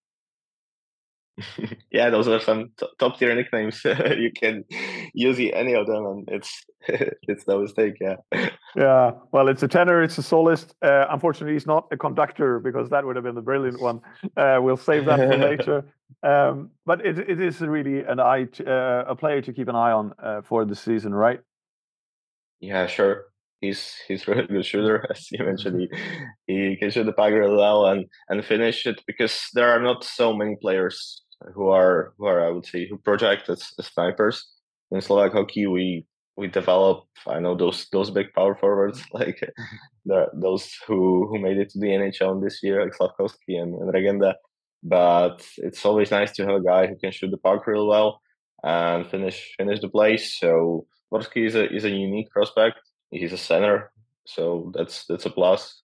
yeah, 1.91 2.09
those 2.09 2.27
are 2.27 2.39
some 2.39 2.71
t- 2.77 2.87
top 2.99 3.17
tier 3.17 3.33
nicknames. 3.35 3.83
you 4.17 4.31
can 4.31 4.63
use 5.13 5.39
any 5.39 5.73
of 5.73 5.87
them, 5.87 6.05
and 6.05 6.29
it's 6.29 6.65
it's 6.87 7.47
no 7.47 7.59
mistake. 7.59 7.95
Yeah. 7.99 8.17
Yeah, 8.75 9.11
well, 9.31 9.47
it's 9.47 9.63
a 9.63 9.67
tenor, 9.67 10.03
it's 10.03 10.17
a 10.17 10.23
soloist. 10.23 10.75
Uh, 10.81 11.05
unfortunately, 11.09 11.53
he's 11.53 11.65
not 11.65 11.87
a 11.91 11.97
conductor 11.97 12.59
because 12.59 12.89
that 12.89 13.05
would 13.05 13.15
have 13.15 13.23
been 13.23 13.35
the 13.35 13.41
brilliant 13.41 13.81
one. 13.81 14.01
Uh, 14.37 14.59
we'll 14.61 14.77
save 14.77 15.05
that 15.05 15.17
for 15.17 15.37
later. 15.37 15.85
Um, 16.21 16.71
but 16.85 17.05
it, 17.05 17.17
it 17.17 17.39
is 17.39 17.61
really 17.61 18.03
an 18.03 18.19
eye 18.19 18.45
t- 18.45 18.65
uh, 18.65 19.03
a 19.07 19.15
player 19.15 19.41
to 19.41 19.53
keep 19.53 19.67
an 19.67 19.75
eye 19.75 19.91
on 19.91 20.13
uh, 20.21 20.41
for 20.41 20.65
the 20.65 20.75
season, 20.75 21.13
right? 21.13 21.39
Yeah, 22.59 22.87
sure. 22.87 23.25
He's 23.61 23.95
he's 24.07 24.27
really 24.27 24.47
good 24.47 24.65
shooter, 24.65 25.05
as 25.09 25.31
you 25.31 25.43
mentioned. 25.43 25.89
He, 26.47 26.63
he 26.69 26.77
can 26.77 26.91
shoot 26.91 27.05
the 27.05 27.11
puck 27.11 27.31
really 27.31 27.55
well 27.55 27.87
and 27.87 28.05
and 28.29 28.43
finish 28.43 28.85
it 28.85 29.01
because 29.05 29.49
there 29.53 29.69
are 29.69 29.81
not 29.81 30.03
so 30.03 30.33
many 30.33 30.55
players 30.55 31.23
who 31.53 31.69
are 31.69 32.13
who 32.17 32.25
are 32.25 32.45
I 32.45 32.51
would 32.51 32.65
say 32.65 32.87
who 32.87 32.97
project 32.97 33.49
as, 33.49 33.71
as 33.79 33.87
snipers 33.87 34.45
in 34.91 35.01
Slovak 35.01 35.33
hockey. 35.33 35.67
We 35.67 36.05
we 36.37 36.47
develop 36.47 37.05
I 37.27 37.39
know 37.39 37.55
those 37.55 37.87
those 37.91 38.11
big 38.11 38.33
power 38.33 38.55
forwards 38.55 39.03
like 39.13 39.39
the, 40.05 40.27
those 40.33 40.71
who 40.87 41.27
who 41.27 41.39
made 41.39 41.57
it 41.57 41.69
to 41.71 41.79
the 41.79 41.87
NHL 41.87 42.41
this 42.41 42.63
year 42.63 42.83
like 42.83 42.93
Slafkovský 42.93 43.61
and, 43.61 43.75
and 43.75 43.93
Regenda. 43.93 44.33
But 44.81 45.45
it's 45.57 45.85
always 45.85 46.11
nice 46.11 46.31
to 46.33 46.45
have 46.45 46.55
a 46.55 46.63
guy 46.63 46.87
who 46.87 46.95
can 46.95 47.11
shoot 47.11 47.31
the 47.31 47.37
puck 47.37 47.67
real 47.67 47.87
well 47.87 48.21
and 48.63 49.09
finish 49.09 49.53
finish 49.57 49.81
the 49.81 49.89
plays. 49.89 50.37
So 50.39 50.85
Dvorský 51.11 51.45
is 51.47 51.55
a 51.55 51.71
is 51.73 51.85
a 51.85 51.89
unique 51.89 52.29
prospect. 52.31 52.79
He's 53.11 53.33
a 53.33 53.37
center, 53.37 53.91
so 54.25 54.71
that's 54.75 55.05
that's 55.05 55.25
a 55.25 55.29
plus. 55.29 55.81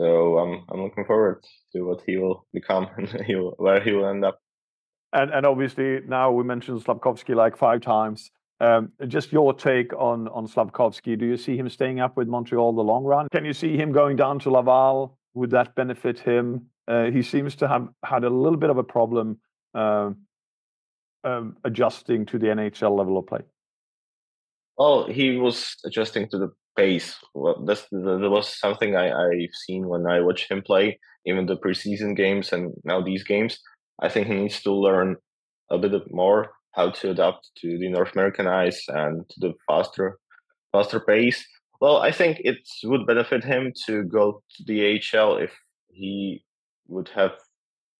So 0.00 0.38
I'm 0.38 0.64
I'm 0.70 0.82
looking 0.82 1.04
forward 1.04 1.44
to 1.72 1.82
what 1.82 2.02
he 2.06 2.16
will 2.16 2.46
become 2.52 2.88
and 2.96 3.08
he 3.26 3.34
will, 3.36 3.54
where 3.58 3.80
he 3.80 3.92
will 3.92 4.08
end 4.08 4.24
up. 4.24 4.40
And 5.12 5.30
and 5.30 5.46
obviously 5.46 6.00
now 6.06 6.30
we 6.30 6.44
mentioned 6.44 6.84
Slafkovský 6.84 7.34
like 7.34 7.56
five 7.56 7.80
times. 7.80 8.30
Um, 8.60 8.92
just 9.06 9.32
your 9.32 9.54
take 9.54 9.92
on 9.94 10.28
on 10.28 10.46
Slafkovský. 10.46 11.18
Do 11.18 11.26
you 11.26 11.36
see 11.36 11.56
him 11.56 11.68
staying 11.68 12.00
up 12.00 12.16
with 12.16 12.28
Montreal 12.28 12.72
the 12.72 12.82
long 12.82 13.04
run? 13.04 13.28
Can 13.32 13.44
you 13.44 13.52
see 13.52 13.76
him 13.76 13.92
going 13.92 14.16
down 14.16 14.38
to 14.40 14.50
Laval? 14.50 15.16
Would 15.34 15.50
that 15.50 15.74
benefit 15.74 16.18
him? 16.18 16.66
Uh, 16.88 17.10
he 17.10 17.22
seems 17.22 17.54
to 17.56 17.68
have 17.68 17.88
had 18.04 18.24
a 18.24 18.30
little 18.30 18.58
bit 18.58 18.70
of 18.70 18.78
a 18.78 18.82
problem 18.82 19.38
um, 19.74 20.16
um, 21.24 21.56
adjusting 21.64 22.26
to 22.26 22.38
the 22.38 22.46
NHL 22.46 22.96
level 22.96 23.18
of 23.18 23.26
play. 23.26 23.40
Well, 24.76 25.06
he 25.06 25.36
was 25.36 25.76
adjusting 25.84 26.28
to 26.30 26.38
the 26.38 26.50
pace. 26.76 27.16
Well, 27.34 27.64
that's 27.64 27.86
that 27.90 28.30
was 28.30 28.58
something 28.58 28.96
I, 28.96 29.10
I've 29.10 29.54
seen 29.66 29.88
when 29.88 30.06
I 30.06 30.20
watch 30.20 30.48
him 30.48 30.62
play, 30.62 30.98
even 31.26 31.46
the 31.46 31.56
preseason 31.56 32.16
games 32.16 32.52
and 32.52 32.72
now 32.84 33.00
these 33.02 33.24
games. 33.24 33.58
I 34.00 34.08
think 34.08 34.26
he 34.26 34.34
needs 34.34 34.62
to 34.62 34.72
learn 34.72 35.16
a 35.70 35.78
bit 35.78 35.92
more 36.12 36.52
how 36.72 36.90
to 36.90 37.10
adapt 37.10 37.50
to 37.58 37.78
the 37.78 37.88
North 37.88 38.12
American 38.14 38.46
ice 38.46 38.84
and 38.88 39.28
to 39.30 39.40
the 39.40 39.54
faster 39.66 40.18
faster 40.72 41.00
pace. 41.00 41.44
Well, 41.80 41.98
I 41.98 42.10
think 42.12 42.40
it 42.40 42.58
would 42.84 43.06
benefit 43.06 43.44
him 43.44 43.72
to 43.86 44.04
go 44.04 44.42
to 44.56 44.64
the 44.64 45.00
AHL 45.14 45.38
if 45.38 45.52
he 45.88 46.44
would 46.88 47.08
have 47.10 47.32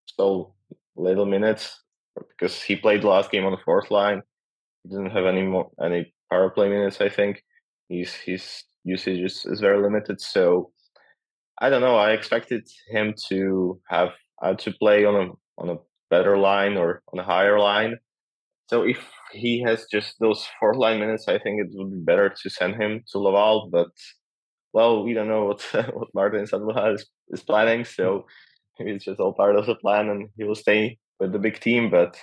so 0.05 0.53
little 0.95 1.25
minutes 1.25 1.81
because 2.29 2.61
he 2.61 2.75
played 2.75 3.03
last 3.03 3.31
game 3.31 3.45
on 3.45 3.51
the 3.51 3.65
fourth 3.65 3.89
line. 3.91 4.21
He 4.83 4.89
didn't 4.89 5.11
have 5.11 5.25
any 5.25 5.43
more 5.43 5.69
any 5.83 6.13
power 6.29 6.49
play 6.49 6.69
minutes. 6.69 7.01
I 7.01 7.09
think 7.09 7.43
his 7.87 8.13
his 8.13 8.63
usage 8.83 9.19
is, 9.19 9.45
is 9.45 9.59
very 9.59 9.81
limited. 9.81 10.21
So 10.21 10.71
I 11.59 11.69
don't 11.69 11.81
know. 11.81 11.97
I 11.97 12.11
expected 12.11 12.67
him 12.89 13.13
to 13.29 13.79
have 13.87 14.09
uh, 14.41 14.53
to 14.55 14.71
play 14.73 15.05
on 15.05 15.15
a 15.15 15.27
on 15.61 15.69
a 15.69 15.77
better 16.09 16.37
line 16.37 16.77
or 16.77 17.01
on 17.13 17.19
a 17.19 17.23
higher 17.23 17.59
line. 17.59 17.97
So 18.67 18.83
if 18.83 18.99
he 19.31 19.61
has 19.65 19.85
just 19.91 20.15
those 20.19 20.47
four 20.59 20.75
line 20.75 20.99
minutes, 20.99 21.27
I 21.27 21.39
think 21.39 21.61
it 21.61 21.67
would 21.71 21.91
be 21.91 22.03
better 22.03 22.29
to 22.29 22.49
send 22.49 22.75
him 22.75 23.03
to 23.11 23.19
Laval. 23.19 23.69
But 23.71 23.89
well, 24.73 25.03
we 25.03 25.13
don't 25.13 25.27
know 25.27 25.45
what 25.45 25.61
what 25.93 26.09
Martin 26.13 26.45
St. 26.45 26.63
Louis 26.63 26.95
is, 26.95 27.05
is 27.29 27.43
planning. 27.43 27.85
So 27.85 28.25
maybe 28.77 28.91
it's 28.91 29.05
just 29.05 29.19
all 29.19 29.33
part 29.33 29.55
of 29.55 29.65
the 29.65 29.75
plan, 29.75 30.09
and 30.09 30.29
he 30.37 30.43
will 30.43 30.55
stay 30.55 30.97
with 31.19 31.31
the 31.31 31.39
big 31.39 31.59
team. 31.59 31.89
But 31.89 32.17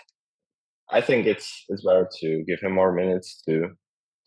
I 0.91 1.01
think 1.01 1.27
it's 1.27 1.65
it's 1.69 1.85
better 1.85 2.09
to 2.21 2.45
give 2.47 2.61
him 2.61 2.73
more 2.73 2.93
minutes 2.93 3.43
to 3.47 3.71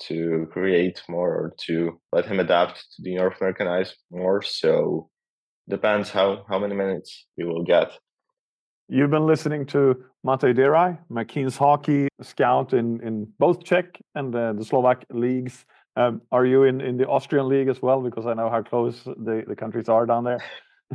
to 0.08 0.48
create 0.52 1.02
more 1.10 1.30
or 1.30 1.54
to 1.66 2.00
let 2.14 2.26
him 2.26 2.40
adapt 2.40 2.86
to 2.96 3.02
the 3.02 3.16
North 3.16 3.38
American 3.40 3.68
ice 3.68 3.96
more. 4.12 4.42
So 4.42 5.10
depends 5.70 6.10
how 6.10 6.46
how 6.50 6.60
many 6.60 6.76
minutes 6.76 7.28
he 7.36 7.44
will 7.44 7.64
get. 7.64 7.92
You've 8.92 9.12
been 9.12 9.28
listening 9.28 9.68
to 9.68 10.04
Matej 10.26 10.58
Deraj, 10.58 10.98
McKeen's 11.12 11.56
hockey 11.56 12.08
scout 12.24 12.74
in, 12.74 13.00
in 13.02 13.28
both 13.38 13.64
Czech 13.64 14.02
and 14.16 14.36
uh, 14.36 14.54
the 14.54 14.66
Slovak 14.66 15.06
leagues. 15.12 15.64
Um, 15.96 16.22
are 16.32 16.44
you 16.44 16.64
in, 16.64 16.82
in 16.82 16.98
the 16.98 17.08
Austrian 17.08 17.48
league 17.48 17.68
as 17.68 17.84
well? 17.84 18.02
Because 18.02 18.26
I 18.26 18.34
know 18.34 18.50
how 18.50 18.64
close 18.64 19.04
the, 19.04 19.44
the 19.48 19.56
countries 19.56 19.90
are 19.90 20.08
down 20.08 20.24
there. 20.24 20.44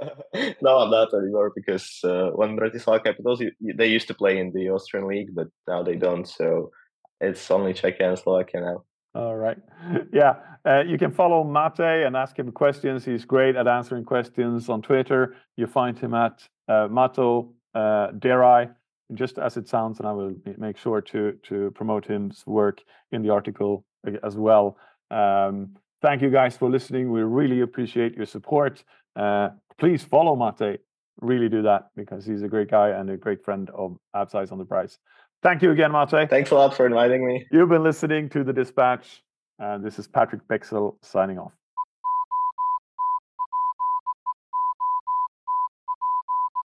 no, 0.62 0.78
I'm 0.78 0.90
not 0.90 1.14
anymore 1.14 1.52
because 1.54 2.00
uh, 2.02 2.30
when 2.34 2.56
Bratislava 2.56 3.04
Capitals, 3.04 3.40
you, 3.40 3.52
you, 3.60 3.72
they 3.72 3.86
used 3.86 4.08
to 4.08 4.14
play 4.14 4.38
in 4.38 4.52
the 4.52 4.70
Austrian 4.70 5.06
league, 5.06 5.28
but 5.32 5.46
now 5.68 5.84
they 5.84 5.94
don't. 5.94 6.26
So 6.26 6.72
it's 7.20 7.48
only 7.52 7.72
Czech 7.72 8.00
and 8.00 8.18
Slovakia 8.18 8.60
now. 8.62 8.84
All 9.14 9.36
right. 9.36 9.58
Yeah. 10.12 10.34
Uh, 10.64 10.82
you 10.86 10.98
can 10.98 11.10
follow 11.10 11.44
Mate 11.44 12.04
and 12.06 12.16
ask 12.16 12.38
him 12.38 12.50
questions. 12.52 13.04
He's 13.04 13.24
great 13.24 13.56
at 13.56 13.66
answering 13.66 14.04
questions 14.04 14.68
on 14.68 14.82
Twitter. 14.82 15.36
You 15.56 15.66
find 15.66 15.98
him 15.98 16.14
at 16.14 16.46
uh, 16.68 16.88
Mato 16.90 17.52
uh, 17.74 18.08
Deraj, 18.18 18.74
just 19.14 19.38
as 19.38 19.56
it 19.56 19.68
sounds, 19.68 19.98
and 19.98 20.08
I 20.08 20.12
will 20.12 20.34
make 20.58 20.76
sure 20.76 21.00
to 21.00 21.32
to 21.44 21.70
promote 21.74 22.06
his 22.06 22.44
work 22.46 22.82
in 23.12 23.22
the 23.22 23.30
article 23.30 23.84
uh, 24.06 24.12
as 24.22 24.36
well. 24.36 24.76
Um, 25.10 25.76
thank 26.02 26.22
you 26.22 26.30
guys 26.30 26.56
for 26.56 26.68
listening. 26.68 27.10
We 27.10 27.22
really 27.22 27.60
appreciate 27.60 28.14
your 28.14 28.26
support. 28.26 28.84
Uh, 29.16 29.50
please 29.78 30.04
follow 30.04 30.36
Mate. 30.36 30.80
Really 31.20 31.48
do 31.48 31.62
that 31.62 31.90
because 31.96 32.24
he's 32.24 32.42
a 32.42 32.48
great 32.48 32.70
guy 32.70 32.90
and 32.90 33.10
a 33.10 33.16
great 33.16 33.44
friend 33.44 33.70
of 33.70 33.96
Habs 34.14 34.34
Eyes 34.34 34.52
on 34.52 34.58
the 34.58 34.64
Prize. 34.64 34.98
Thank 35.42 35.62
you 35.62 35.70
again, 35.70 35.92
Mate. 35.92 36.30
Thanks 36.30 36.50
a 36.50 36.54
lot 36.54 36.74
for 36.74 36.86
inviting 36.86 37.26
me. 37.26 37.46
You've 37.50 37.68
been 37.68 37.82
listening 37.82 38.28
to 38.30 38.44
The 38.44 38.52
Dispatch, 38.52 39.22
and 39.58 39.84
this 39.84 39.98
is 39.98 40.06
Patrick 40.06 40.46
Bexell 40.48 40.96
signing 41.02 41.38
off. 41.38 41.52